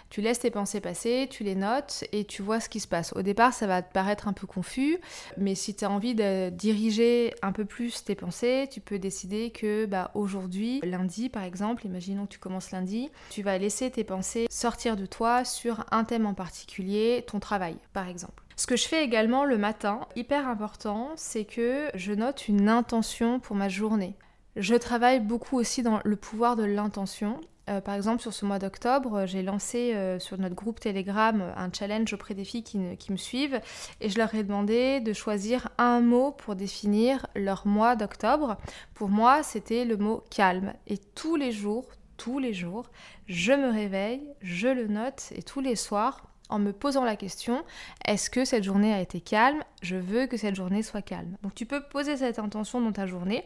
Tu 0.10 0.22
laisses 0.22 0.40
tes 0.40 0.52
pensées 0.52 0.82
passer, 0.82 1.28
tu 1.30 1.44
les 1.44 1.56
notes 1.56 2.04
et 2.12 2.26
tu 2.26 2.42
vois 2.42 2.60
ce 2.60 2.70
qui 2.70 2.80
se 2.80 2.88
passe. 2.88 3.14
Au 3.16 3.22
départ, 3.22 3.54
ça 3.54 3.68
va 3.68 3.82
te 3.82 3.92
paraître 3.92 4.28
un 4.28 4.34
peu 4.34 4.48
confus, 4.48 5.00
mais 5.38 5.56
si 5.56 5.76
tu 5.76 5.86
as 5.86 5.90
envie 5.90 6.16
de 6.16 6.50
diriger 6.50 7.34
un 7.42 7.52
peu 7.52 7.66
plus 7.66 8.04
tes 8.04 8.16
pensées, 8.16 8.68
tu 8.72 8.82
peux 8.82 9.00
décider 9.00 9.52
que 9.52 9.86
bah, 9.86 10.12
aujourd'hui, 10.14 10.82
lundi 10.84 11.30
par 11.30 11.44
exemple, 11.44 11.86
imaginons 11.86 12.26
que 12.26 12.34
tu 12.34 12.40
commences 12.40 12.72
lundi, 12.72 13.10
tu 13.30 13.44
vas 13.44 13.58
laisser 13.58 13.90
tes 13.92 14.04
pensées 14.04 14.48
sortir 14.50 14.96
de 14.96 15.06
toi 15.06 15.46
sur 15.46 15.86
un 15.92 16.04
thème 16.04 16.26
en 16.26 16.34
particulier, 16.34 17.24
ton 17.28 17.40
travail 17.40 17.78
par 17.94 18.08
exemple. 18.08 18.44
Ce 18.56 18.68
que 18.68 18.76
je 18.76 18.88
fais 18.88 19.04
également 19.04 19.46
le 19.46 19.58
matin, 19.58 20.02
hyper 20.16 20.48
important, 20.48 21.12
c'est 21.16 21.46
que 21.46 21.90
je 21.96 22.14
note 22.14 22.48
une 22.48 22.70
intention 22.70 23.40
pour 23.40 23.56
ma 23.56 23.70
journée. 23.70 24.16
Je 24.56 24.76
travaille 24.76 25.20
beaucoup 25.20 25.58
aussi 25.58 25.82
dans 25.82 26.02
le 26.04 26.16
pouvoir 26.16 26.56
de 26.56 26.64
l'intention. 26.64 27.40
Euh, 27.70 27.80
par 27.80 27.96
exemple, 27.96 28.22
sur 28.22 28.34
ce 28.34 28.46
mois 28.46 28.60
d'octobre, 28.60 29.26
j'ai 29.26 29.44
lancé 29.44 29.94
euh, 29.94 30.20
sur 30.20 30.38
notre 30.40 30.56
groupe 30.56 30.80
Telegram 30.80 31.54
un 31.56 31.70
challenge 31.72 32.12
auprès 32.14 32.34
des 32.34 32.44
filles 32.44 32.64
qui, 32.64 32.78
me 32.80 33.18
suivent 33.18 33.60
et 34.00 34.10
je 34.10 34.18
leur 34.18 34.34
ai 34.34 34.44
demandé 34.44 35.00
de 35.00 35.14
choisir 35.14 35.70
un 35.78 36.02
mot 36.02 36.32
pour 36.32 36.56
définir 36.56 37.28
leur 37.36 37.68
mois 37.68 37.96
d'octobre. 37.96 38.58
Pour 38.94 39.10
moi, 39.10 39.44
c'était 39.44 39.86
le 39.86 39.98
mot 39.98 40.24
calme. 40.30 40.74
Et 40.88 40.98
tous 40.98 41.36
les 41.36 41.52
jours, 41.52 41.86
tous 42.18 42.40
les 42.40 42.54
jours, 42.54 42.90
je 43.28 43.54
me 43.54 43.72
réveille, 43.72 44.22
je 44.42 44.68
le 44.68 44.88
note 44.88 45.32
et 45.36 45.44
tous 45.44 45.62
les 45.62 45.76
soirs, 45.76 46.32
en 46.50 46.60
me 46.60 46.74
posant 46.74 47.04
la 47.04 47.16
question 47.16 47.64
est-ce 48.06 48.30
que 48.30 48.46
cette 48.46 48.64
journée 48.64 48.94
a 48.94 49.02
été 49.02 49.22
calme? 49.22 49.64
Je 49.82 49.96
veux 49.96 50.28
que 50.28 50.38
cette 50.38 50.56
journée 50.56 50.84
soit 50.84 51.02
calme. 51.02 51.38
Donc 51.44 51.56
tu 51.56 51.66
peux 51.66 51.82
poser 51.82 52.18
cette 52.18 52.40
intention 52.40 52.82
dans 52.82 52.92
ta 52.92 53.08
journée 53.08 53.46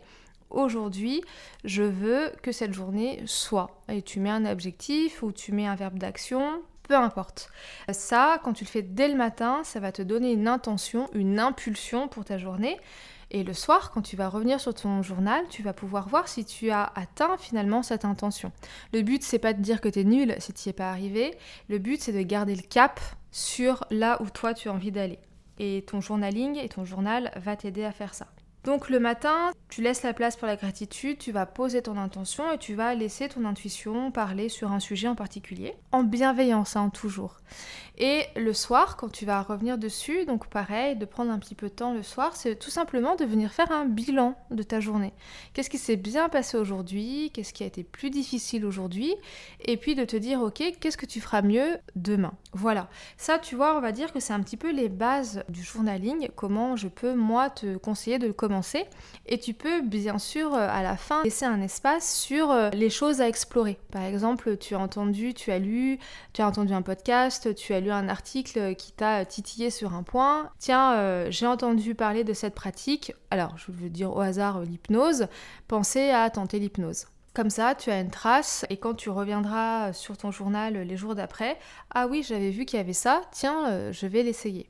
aujourd'hui, 0.50 1.22
je 1.64 1.84
veux 1.84 2.32
que 2.42 2.52
cette 2.52 2.74
journée 2.74 3.22
soit. 3.26 3.82
Et 3.90 4.02
tu 4.02 4.20
mets 4.20 4.30
un 4.30 4.46
objectif 4.46 5.24
ou 5.24 5.32
tu 5.32 5.52
mets 5.52 5.68
un 5.68 5.76
verbe 5.76 5.98
d'action, 5.98 6.62
peu 6.84 6.96
importe. 6.96 7.50
Ça, 7.92 8.40
quand 8.44 8.54
tu 8.54 8.64
le 8.64 8.70
fais 8.70 8.82
dès 8.82 9.08
le 9.08 9.16
matin, 9.16 9.62
ça 9.64 9.80
va 9.80 9.92
te 9.92 10.02
donner 10.02 10.32
une 10.32 10.48
intention, 10.48 11.10
une 11.14 11.40
impulsion 11.40 12.08
pour 12.08 12.26
ta 12.26 12.38
journée. 12.38 12.78
Et 13.32 13.44
le 13.44 13.54
soir, 13.54 13.92
quand 13.92 14.02
tu 14.02 14.16
vas 14.16 14.30
revenir 14.30 14.60
sur 14.60 14.74
ton 14.74 15.02
journal, 15.02 15.44
tu 15.50 15.64
vas 15.64 15.74
pouvoir 15.74 16.08
voir 16.08 16.28
si 16.28 16.46
tu 16.46 16.70
as 16.70 16.92
atteint 16.96 17.38
finalement 17.38 17.82
cette 17.82 18.06
intention. 18.06 18.52
Le 18.94 19.02
but, 19.02 19.24
c'est 19.24 19.40
pas 19.40 19.54
de 19.54 19.62
dire 19.62 19.82
que 19.82 19.90
tu 19.90 20.00
es 20.00 20.04
nul 20.04 20.36
si 20.40 20.54
tu 20.54 20.68
n'y 20.68 20.70
es 20.70 20.74
pas 20.74 20.92
arrivé. 20.92 21.36
Le 21.68 21.80
but, 21.80 22.00
c'est 22.02 22.14
de 22.14 22.22
garder 22.22 22.56
le 22.56 22.62
cap 22.62 23.00
sur 23.32 23.84
là 23.90 24.22
où 24.22 24.30
toi 24.30 24.54
tu 24.54 24.70
as 24.70 24.74
envie 24.74 24.92
d'aller. 24.92 25.20
Et 25.58 25.84
ton 25.88 26.02
journaling 26.02 26.58
et 26.58 26.70
ton 26.70 26.86
journal 26.86 27.32
va 27.36 27.56
t'aider 27.56 27.84
à 27.84 27.92
faire 27.92 28.14
ça. 28.14 28.28
Donc 28.66 28.90
le 28.90 29.00
matin, 29.00 29.52
tu 29.70 29.84
laisses 29.84 30.02
la 30.02 30.12
place 30.12 30.38
pour 30.38 30.48
la 30.48 30.56
gratitude, 30.56 31.20
tu 31.20 31.32
vas 31.32 31.46
poser 31.46 31.84
ton 31.84 31.98
intention 31.98 32.52
et 32.52 32.58
tu 32.58 32.74
vas 32.74 32.96
laisser 32.96 33.30
ton 33.30 33.46
intuition 33.46 34.10
parler 34.10 34.50
sur 34.50 34.72
un 34.72 34.80
sujet 34.80 35.08
en 35.08 35.14
particulier, 35.14 35.76
en 35.92 36.02
bienveillance, 36.02 36.76
hein, 36.76 36.90
toujours. 36.90 37.38
Et 38.00 38.24
le 38.36 38.54
soir, 38.54 38.98
quand 38.98 39.10
tu 39.10 39.24
vas 39.24 39.44
revenir 39.44 39.78
dessus, 39.78 40.26
donc 40.26 40.48
pareil, 40.48 40.96
de 40.96 41.06
prendre 41.06 41.32
un 41.32 41.38
petit 41.38 41.54
peu 41.54 41.70
de 41.70 41.76
temps 41.76 41.94
le 41.94 42.02
soir, 42.02 42.36
c'est 42.36 42.56
tout 42.56 42.72
simplement 42.72 43.16
de 43.16 43.24
venir 43.24 43.54
faire 43.54 43.72
un 43.72 43.86
bilan 43.86 44.36
de 44.50 44.64
ta 44.64 44.80
journée. 44.80 45.14
Qu'est-ce 45.54 45.70
qui 45.70 45.78
s'est 45.78 45.96
bien 45.96 46.28
passé 46.28 46.58
aujourd'hui? 46.58 47.30
Qu'est-ce 47.34 47.54
qui 47.54 47.64
a 47.64 47.68
été 47.68 47.84
plus 47.84 48.10
difficile 48.10 48.66
aujourd'hui? 48.66 49.14
Et 49.64 49.78
puis 49.78 49.94
de 49.94 50.06
te 50.06 50.18
dire, 50.18 50.42
ok, 50.42 50.64
qu'est-ce 50.82 50.98
que 50.98 51.06
tu 51.06 51.22
feras 51.22 51.44
mieux 51.44 51.78
demain? 51.96 52.34
Voilà. 52.54 52.90
Ça, 53.18 53.38
tu 53.38 53.56
vois, 53.56 53.78
on 53.78 53.80
va 53.80 53.92
dire 53.92 54.12
que 54.12 54.20
c'est 54.20 54.34
un 54.34 54.42
petit 54.42 54.58
peu 54.58 54.72
les 54.72 54.90
bases 54.90 55.44
du 55.50 55.62
journaling, 55.62 56.30
comment 56.36 56.76
je 56.76 56.88
peux, 56.88 57.14
moi, 57.14 57.52
te 57.52 57.78
conseiller 57.78 58.18
de 58.18 58.32
commencer. 58.32 58.55
Et 59.26 59.40
tu 59.40 59.54
peux, 59.54 59.82
bien 59.82 60.18
sûr, 60.18 60.54
euh, 60.54 60.68
à 60.70 60.84
la 60.84 60.98
fin, 60.98 61.24
laisser 61.24 61.46
un 61.46 61.62
espace 61.62 62.16
sur 62.16 62.52
euh, 62.52 62.70
les 62.72 62.90
choses 62.90 63.22
à 63.22 63.28
explorer. 63.28 63.78
Par 63.92 64.04
exemple, 64.04 64.58
tu 64.58 64.76
as 64.76 64.80
entendu, 64.80 65.34
tu 65.34 65.52
as 65.52 65.60
lu, 65.60 66.00
tu 66.34 66.42
as 66.42 66.48
entendu 66.48 66.74
un 66.74 66.82
podcast, 66.82 67.56
tu 67.56 67.74
as 67.74 67.80
lu 67.80 67.92
un 67.92 68.10
article 68.10 68.76
qui 68.76 68.92
t'a 68.92 69.26
titillé 69.26 69.70
sur 69.70 69.94
un 69.94 70.04
point. 70.04 70.50
Tiens, 70.60 70.94
euh, 70.94 71.28
j'ai 71.30 71.48
entendu 71.48 71.96
parler 71.96 72.24
de 72.24 72.34
cette 72.34 72.56
pratique. 72.56 73.14
Alors, 73.32 73.58
je 73.58 73.72
veux 73.72 73.90
dire 73.90 74.16
au 74.16 74.22
hasard 74.22 74.62
l'hypnose. 74.62 75.28
Pensez 75.68 76.10
à 76.12 76.30
tenter 76.30 76.60
l'hypnose. 76.60 77.06
Comme 77.36 77.50
ça, 77.50 77.76
tu 77.76 77.92
as 77.92 78.00
une 78.00 78.12
trace 78.12 78.66
et 78.70 78.78
quand 78.78 78.94
tu 78.94 79.10
reviendras 79.10 79.92
sur 79.92 80.16
ton 80.16 80.32
journal 80.32 80.74
les 80.74 80.96
jours 80.96 81.16
d'après, 81.16 81.58
ah 81.94 82.08
oui, 82.08 82.24
j'avais 82.26 82.50
vu 82.50 82.64
qu'il 82.64 82.78
y 82.78 82.80
avait 82.80 82.94
ça, 82.94 83.24
tiens, 83.34 83.68
euh, 83.68 83.92
je 83.92 84.08
vais 84.08 84.24
l'essayer. 84.24 84.70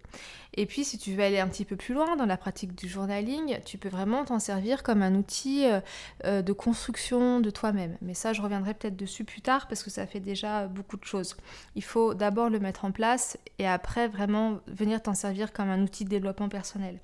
Et 0.55 0.65
puis 0.65 0.83
si 0.83 0.97
tu 0.97 1.13
veux 1.13 1.23
aller 1.23 1.39
un 1.39 1.47
petit 1.47 1.65
peu 1.65 1.75
plus 1.75 1.93
loin 1.93 2.15
dans 2.15 2.25
la 2.25 2.37
pratique 2.37 2.75
du 2.75 2.87
journaling, 2.87 3.59
tu 3.65 3.77
peux 3.77 3.89
vraiment 3.89 4.25
t'en 4.25 4.39
servir 4.39 4.83
comme 4.83 5.01
un 5.01 5.13
outil 5.15 5.65
euh, 5.65 5.79
euh, 6.23 6.41
de 6.41 6.53
construction 6.53 7.41
de 7.41 7.49
toi-même. 7.49 7.97
Mais 8.01 8.13
ça, 8.13 8.33
je 8.33 8.41
reviendrai 8.41 8.73
peut-être 8.73 8.95
dessus 8.95 9.25
plus 9.25 9.41
tard 9.41 9.67
parce 9.67 9.83
que 9.83 9.89
ça 9.89 10.07
fait 10.07 10.19
déjà 10.19 10.67
beaucoup 10.67 10.97
de 10.97 11.03
choses. 11.03 11.35
Il 11.75 11.83
faut 11.83 12.13
d'abord 12.13 12.49
le 12.49 12.59
mettre 12.59 12.85
en 12.85 12.91
place 12.91 13.37
et 13.59 13.67
après 13.67 14.07
vraiment 14.07 14.59
venir 14.67 15.01
t'en 15.01 15.13
servir 15.13 15.51
comme 15.51 15.69
un 15.69 15.81
outil 15.81 16.05
de 16.05 16.09
développement 16.09 16.49
personnel. 16.49 16.99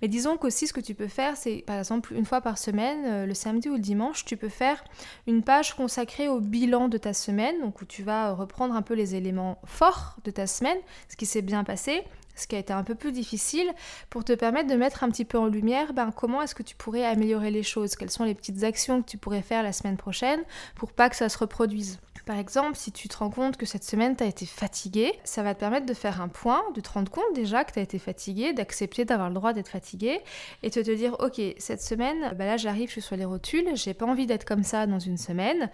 Mais 0.00 0.08
disons 0.08 0.36
qu'aussi 0.36 0.66
ce 0.66 0.72
que 0.72 0.80
tu 0.80 0.94
peux 0.94 1.08
faire, 1.08 1.36
c'est 1.36 1.62
par 1.66 1.78
exemple 1.78 2.14
une 2.14 2.24
fois 2.24 2.40
par 2.40 2.58
semaine, 2.58 3.04
euh, 3.04 3.26
le 3.26 3.34
samedi 3.34 3.68
ou 3.68 3.74
le 3.74 3.80
dimanche, 3.80 4.24
tu 4.24 4.36
peux 4.36 4.48
faire 4.48 4.82
une 5.26 5.42
page 5.42 5.74
consacrée 5.74 6.28
au 6.28 6.40
bilan 6.40 6.88
de 6.88 6.96
ta 6.96 7.12
semaine, 7.12 7.60
donc 7.60 7.82
où 7.82 7.84
tu 7.84 8.02
vas 8.02 8.32
reprendre 8.32 8.74
un 8.74 8.82
peu 8.82 8.94
les 8.94 9.14
éléments 9.14 9.58
forts 9.64 10.16
de 10.24 10.30
ta 10.30 10.46
semaine, 10.46 10.78
ce 11.08 11.16
qui 11.16 11.26
s'est 11.26 11.42
bien 11.42 11.64
passé, 11.64 12.02
ce 12.34 12.46
qui 12.46 12.56
a 12.56 12.58
été 12.58 12.72
un 12.72 12.84
peu 12.84 12.94
plus 12.94 13.12
difficile, 13.12 13.70
pour 14.10 14.24
te 14.24 14.32
permettre 14.32 14.68
de 14.68 14.74
mettre 14.74 15.04
un 15.04 15.10
petit 15.10 15.24
peu 15.24 15.38
en 15.38 15.46
lumière 15.46 15.92
ben, 15.92 16.10
comment 16.10 16.42
est-ce 16.42 16.54
que 16.54 16.62
tu 16.62 16.76
pourrais 16.76 17.04
améliorer 17.04 17.50
les 17.50 17.62
choses, 17.62 17.96
quelles 17.96 18.10
sont 18.10 18.24
les 18.24 18.34
petites 18.34 18.64
actions 18.64 19.02
que 19.02 19.08
tu 19.08 19.18
pourrais 19.18 19.42
faire 19.42 19.62
la 19.62 19.72
semaine 19.72 19.96
prochaine 19.96 20.40
pour 20.74 20.92
pas 20.92 21.08
que 21.10 21.16
ça 21.16 21.28
se 21.28 21.38
reproduise? 21.38 21.98
Par 22.26 22.38
exemple, 22.38 22.76
si 22.76 22.90
tu 22.90 23.08
te 23.08 23.18
rends 23.18 23.28
compte 23.28 23.58
que 23.58 23.66
cette 23.66 23.84
semaine 23.84 24.16
tu 24.16 24.24
as 24.24 24.26
été 24.26 24.46
fatigué, 24.46 25.12
ça 25.24 25.42
va 25.42 25.54
te 25.54 25.60
permettre 25.60 25.84
de 25.84 25.92
faire 25.92 26.22
un 26.22 26.28
point, 26.28 26.62
de 26.74 26.80
te 26.80 26.88
rendre 26.88 27.10
compte 27.10 27.34
déjà 27.34 27.64
que 27.64 27.72
tu 27.72 27.78
as 27.78 27.82
été 27.82 27.98
fatigué, 27.98 28.54
d'accepter 28.54 29.04
d'avoir 29.04 29.28
le 29.28 29.34
droit 29.34 29.52
d'être 29.52 29.68
fatigué 29.68 30.20
et 30.62 30.70
de 30.70 30.82
te 30.82 30.90
dire 30.90 31.16
ok, 31.18 31.40
cette 31.58 31.82
semaine, 31.82 32.34
ben 32.36 32.46
là 32.46 32.56
j'arrive, 32.56 32.88
je 32.88 32.92
suis 32.92 33.02
sur 33.02 33.16
les 33.16 33.26
rotules, 33.26 33.68
j'ai 33.74 33.92
pas 33.92 34.06
envie 34.06 34.26
d'être 34.26 34.46
comme 34.46 34.62
ça 34.62 34.86
dans 34.86 34.98
une 34.98 35.18
semaine 35.18 35.70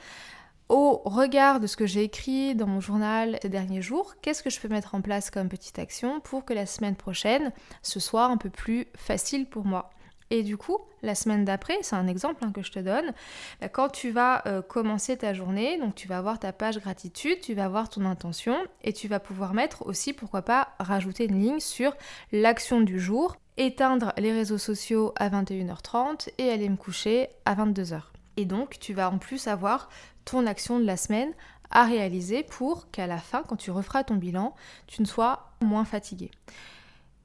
au 0.71 1.03
regard 1.05 1.59
de 1.59 1.67
ce 1.67 1.77
que 1.77 1.85
j'ai 1.85 2.05
écrit 2.05 2.55
dans 2.55 2.69
mon 2.69 2.81
journal 2.81 3.39
ces 3.43 3.49
derniers 3.49 3.83
jours, 3.83 4.15
qu'est-ce 4.23 4.43
que 4.43 4.51
je 4.51 4.61
peux 4.61 4.69
mettre 4.69 4.95
en 4.95 5.03
place 5.03 5.31
comme 5.31 5.49
petite 5.49 5.81
action 5.81 6.21
pour 6.21 6.45
que 6.45 6.55
la 6.55 6.65
semaine 6.65 6.95
prochaine, 6.95 7.53
ce 7.83 7.99
soit 7.99 8.27
un 8.27 8.37
peu 8.37 8.51
plus 8.51 8.87
facile 8.97 9.47
pour 9.47 9.65
moi? 9.65 9.91
Et 10.31 10.45
du 10.45 10.57
coup, 10.57 10.79
la 11.03 11.17
semaine 11.17 11.45
d'après, 11.45 11.77
c'est 11.83 11.97
un 11.97 12.07
exemple 12.07 12.45
hein, 12.45 12.53
que 12.53 12.63
je 12.63 12.71
te 12.71 12.79
donne, 12.79 13.13
bah, 13.61 13.69
quand 13.69 13.89
tu 13.89 14.13
vas 14.13 14.47
euh, 14.47 14.63
commencer 14.63 15.17
ta 15.17 15.35
journée, 15.35 15.77
donc 15.77 15.97
tu 15.97 16.07
vas 16.07 16.19
avoir 16.19 16.39
ta 16.39 16.53
page 16.53 16.79
gratitude, 16.79 17.41
tu 17.41 17.55
vas 17.55 17.65
avoir 17.65 17.89
ton 17.89 18.05
intention 18.05 18.57
et 18.85 18.93
tu 18.93 19.09
vas 19.09 19.19
pouvoir 19.19 19.55
mettre 19.55 19.85
aussi, 19.87 20.13
pourquoi 20.13 20.43
pas, 20.43 20.69
rajouter 20.79 21.25
une 21.25 21.41
ligne 21.41 21.59
sur 21.59 21.97
l'action 22.31 22.81
du 22.81 23.01
jour, 23.01 23.35
éteindre 23.57 24.13
les 24.19 24.33
réseaux 24.33 24.57
sociaux 24.57 25.13
à 25.17 25.29
21h30 25.31 26.29
et 26.39 26.49
aller 26.49 26.69
me 26.69 26.77
coucher 26.77 27.29
à 27.45 27.57
22h. 27.57 28.03
Et 28.37 28.45
donc, 28.47 28.79
tu 28.79 28.95
vas 28.95 29.11
en 29.11 29.19
plus 29.19 29.49
avoir 29.49 29.91
ton 30.31 30.47
action 30.47 30.79
de 30.79 30.85
la 30.85 30.97
semaine 30.97 31.33
à 31.71 31.85
réaliser 31.85 32.43
pour 32.43 32.90
qu'à 32.90 33.07
la 33.07 33.19
fin, 33.19 33.43
quand 33.43 33.57
tu 33.57 33.71
referas 33.71 34.05
ton 34.05 34.14
bilan, 34.14 34.55
tu 34.87 35.03
ne 35.03 35.07
sois 35.07 35.51
moins 35.61 35.85
fatigué. 35.85 36.31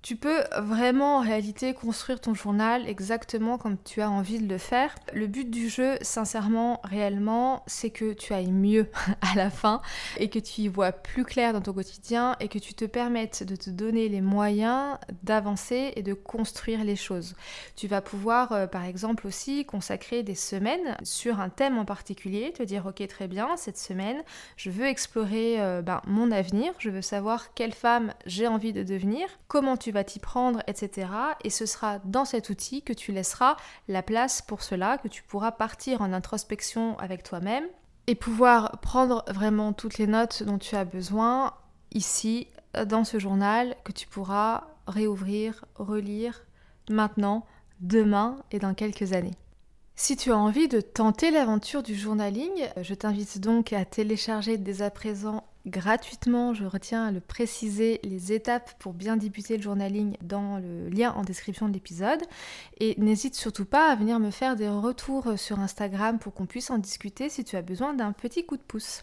Tu 0.06 0.16
peux 0.16 0.44
vraiment 0.56 1.18
en 1.18 1.22
réalité 1.22 1.74
construire 1.74 2.22
ton 2.22 2.36
journal 2.36 2.88
exactement 2.88 3.58
comme 3.58 3.76
tu 3.84 4.02
as 4.02 4.12
envie 4.12 4.38
de 4.38 4.48
le 4.48 4.60
faire. 4.60 4.94
Le 5.14 5.26
but 5.26 5.50
du 5.50 5.68
jeu, 5.68 5.98
sincèrement, 6.02 6.80
réellement, 6.84 7.64
c'est 7.66 7.90
que 7.90 8.14
tu 8.14 8.32
ailles 8.32 8.52
mieux 8.52 8.88
à 9.22 9.36
la 9.36 9.50
fin 9.50 9.82
et 10.18 10.30
que 10.30 10.38
tu 10.38 10.62
y 10.62 10.68
vois 10.68 10.92
plus 10.92 11.26
clair 11.26 11.54
dans 11.54 11.62
ton 11.62 11.74
quotidien 11.74 12.36
et 12.40 12.50
que 12.50 12.60
tu 12.60 12.76
te 12.76 12.86
permettes 12.86 13.42
de 13.42 13.56
te 13.56 13.72
donner 13.72 14.08
les 14.08 14.22
moyens 14.22 15.00
d'avancer 15.24 15.94
et 15.96 16.04
de 16.04 16.14
construire 16.14 16.84
les 16.84 16.96
choses. 16.96 17.34
Tu 17.76 17.88
vas 17.88 18.02
pouvoir, 18.02 18.52
euh, 18.52 18.68
par 18.68 18.84
exemple, 18.84 19.26
aussi 19.26 19.66
consacrer 19.66 20.22
des 20.22 20.36
semaines 20.36 20.98
sur 21.02 21.40
un 21.40 21.50
thème 21.50 21.80
en 21.80 21.86
particulier, 21.86 22.54
te 22.54 22.62
dire, 22.62 22.86
ok, 22.86 23.08
très 23.08 23.28
bien, 23.28 23.58
cette 23.58 23.80
semaine, 23.80 24.22
je 24.56 24.70
veux 24.70 24.86
explorer 24.86 25.60
euh, 25.60 25.82
ben, 25.82 26.04
mon 26.06 26.30
avenir, 26.30 26.74
je 26.78 26.92
veux 26.92 27.02
savoir 27.02 27.56
quelle 27.56 27.74
femme 27.74 28.14
j'ai 28.28 28.46
envie 28.46 28.72
de 28.72 28.84
devenir, 28.84 29.28
comment 29.48 29.78
tu 29.78 29.95
t'y 30.04 30.20
prendre, 30.20 30.62
etc. 30.68 31.08
Et 31.44 31.50
ce 31.50 31.66
sera 31.66 32.00
dans 32.00 32.26
cet 32.26 32.50
outil 32.50 32.82
que 32.82 32.94
tu 32.94 33.12
laisseras 33.12 33.58
la 33.88 34.04
place 34.04 34.42
pour 34.42 34.64
cela, 34.64 34.98
que 34.98 35.08
tu 35.08 35.24
pourras 35.24 35.52
partir 35.52 36.02
en 36.02 36.14
introspection 36.14 36.98
avec 37.00 37.24
toi-même 37.24 37.66
et 38.08 38.16
pouvoir 38.16 38.80
prendre 38.82 39.24
vraiment 39.28 39.74
toutes 39.74 39.98
les 39.98 40.08
notes 40.08 40.44
dont 40.44 40.58
tu 40.58 40.76
as 40.76 40.86
besoin 40.86 41.54
ici, 41.92 42.48
dans 42.88 43.04
ce 43.04 43.20
journal, 43.20 43.76
que 43.84 43.92
tu 43.92 44.08
pourras 44.08 44.66
réouvrir, 44.88 45.66
relire 45.76 46.46
maintenant, 46.90 47.46
demain 47.80 48.38
et 48.52 48.60
dans 48.60 48.74
quelques 48.74 49.14
années. 49.14 49.36
Si 49.96 50.18
tu 50.18 50.32
as 50.32 50.38
envie 50.38 50.68
de 50.68 50.82
tenter 50.82 51.32
l'aventure 51.32 51.82
du 51.82 51.96
journaling, 51.96 52.68
je 52.82 52.94
t'invite 52.94 53.40
donc 53.40 53.72
à 53.72 53.86
télécharger 53.86 54.58
dès 54.58 54.82
à 54.82 54.92
présent 54.92 55.46
gratuitement, 55.66 56.54
je 56.54 56.66
retiens 56.66 57.06
à 57.06 57.12
le 57.12 57.20
préciser, 57.20 58.00
les 58.04 58.32
étapes 58.34 58.74
pour 58.80 58.94
bien 58.94 59.18
débuter 59.18 59.58
le 59.58 59.64
journaling 59.64 60.16
dans 60.24 60.58
le 60.58 60.90
lien 60.90 61.14
en 61.14 61.24
description 61.24 61.68
de 61.68 61.74
l'épisode. 61.74 62.22
Et 62.80 62.96
n'hésite 63.00 63.36
surtout 63.36 63.66
pas 63.66 63.92
à 63.92 63.96
venir 63.96 64.20
me 64.20 64.32
faire 64.32 64.56
des 64.56 64.70
retours 64.70 65.38
sur 65.38 65.60
Instagram 65.60 66.20
pour 66.20 66.34
qu'on 66.34 66.46
puisse 66.46 66.70
en 66.70 66.78
discuter 66.78 67.30
si 67.30 67.44
tu 67.44 67.56
as 67.56 67.62
besoin 67.62 67.94
d'un 67.94 68.12
petit 68.12 68.46
coup 68.46 68.58
de 68.58 68.62
pouce. 68.62 69.02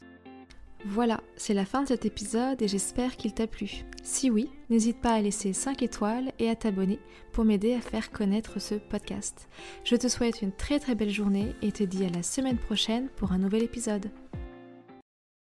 Voilà, 0.85 1.21
c'est 1.37 1.55
la 1.55 1.65
fin 1.65 1.83
de 1.83 1.89
cet 1.89 2.07
épisode 2.07 2.61
et 2.61 2.67
j'espère 2.67 3.17
qu'il 3.17 3.33
t'a 3.33 3.47
plu. 3.47 3.85
Si 4.03 4.31
oui, 4.31 4.51
n'hésite 4.69 5.01
pas 5.01 5.13
à 5.13 5.21
laisser 5.21 5.53
5 5.53 5.81
étoiles 5.83 6.33
et 6.41 6.51
à 6.51 6.57
t'abonner 6.57 6.99
pour 7.33 7.45
m'aider 7.45 7.75
à 7.75 7.81
faire 7.81 8.11
connaître 8.11 8.61
ce 8.61 8.75
podcast. 8.75 9.49
Je 9.85 9.95
te 9.95 10.09
souhaite 10.09 10.43
une 10.43 10.53
très 10.53 10.81
très 10.81 10.97
belle 10.97 11.11
journée 11.11 11.55
et 11.63 11.71
te 11.71 11.85
dis 11.85 12.05
à 12.05 12.09
la 12.09 12.25
semaine 12.25 12.59
prochaine 12.59 13.09
pour 13.17 13.31
un 13.31 13.39
nouvel 13.39 13.63
épisode. 13.63 14.11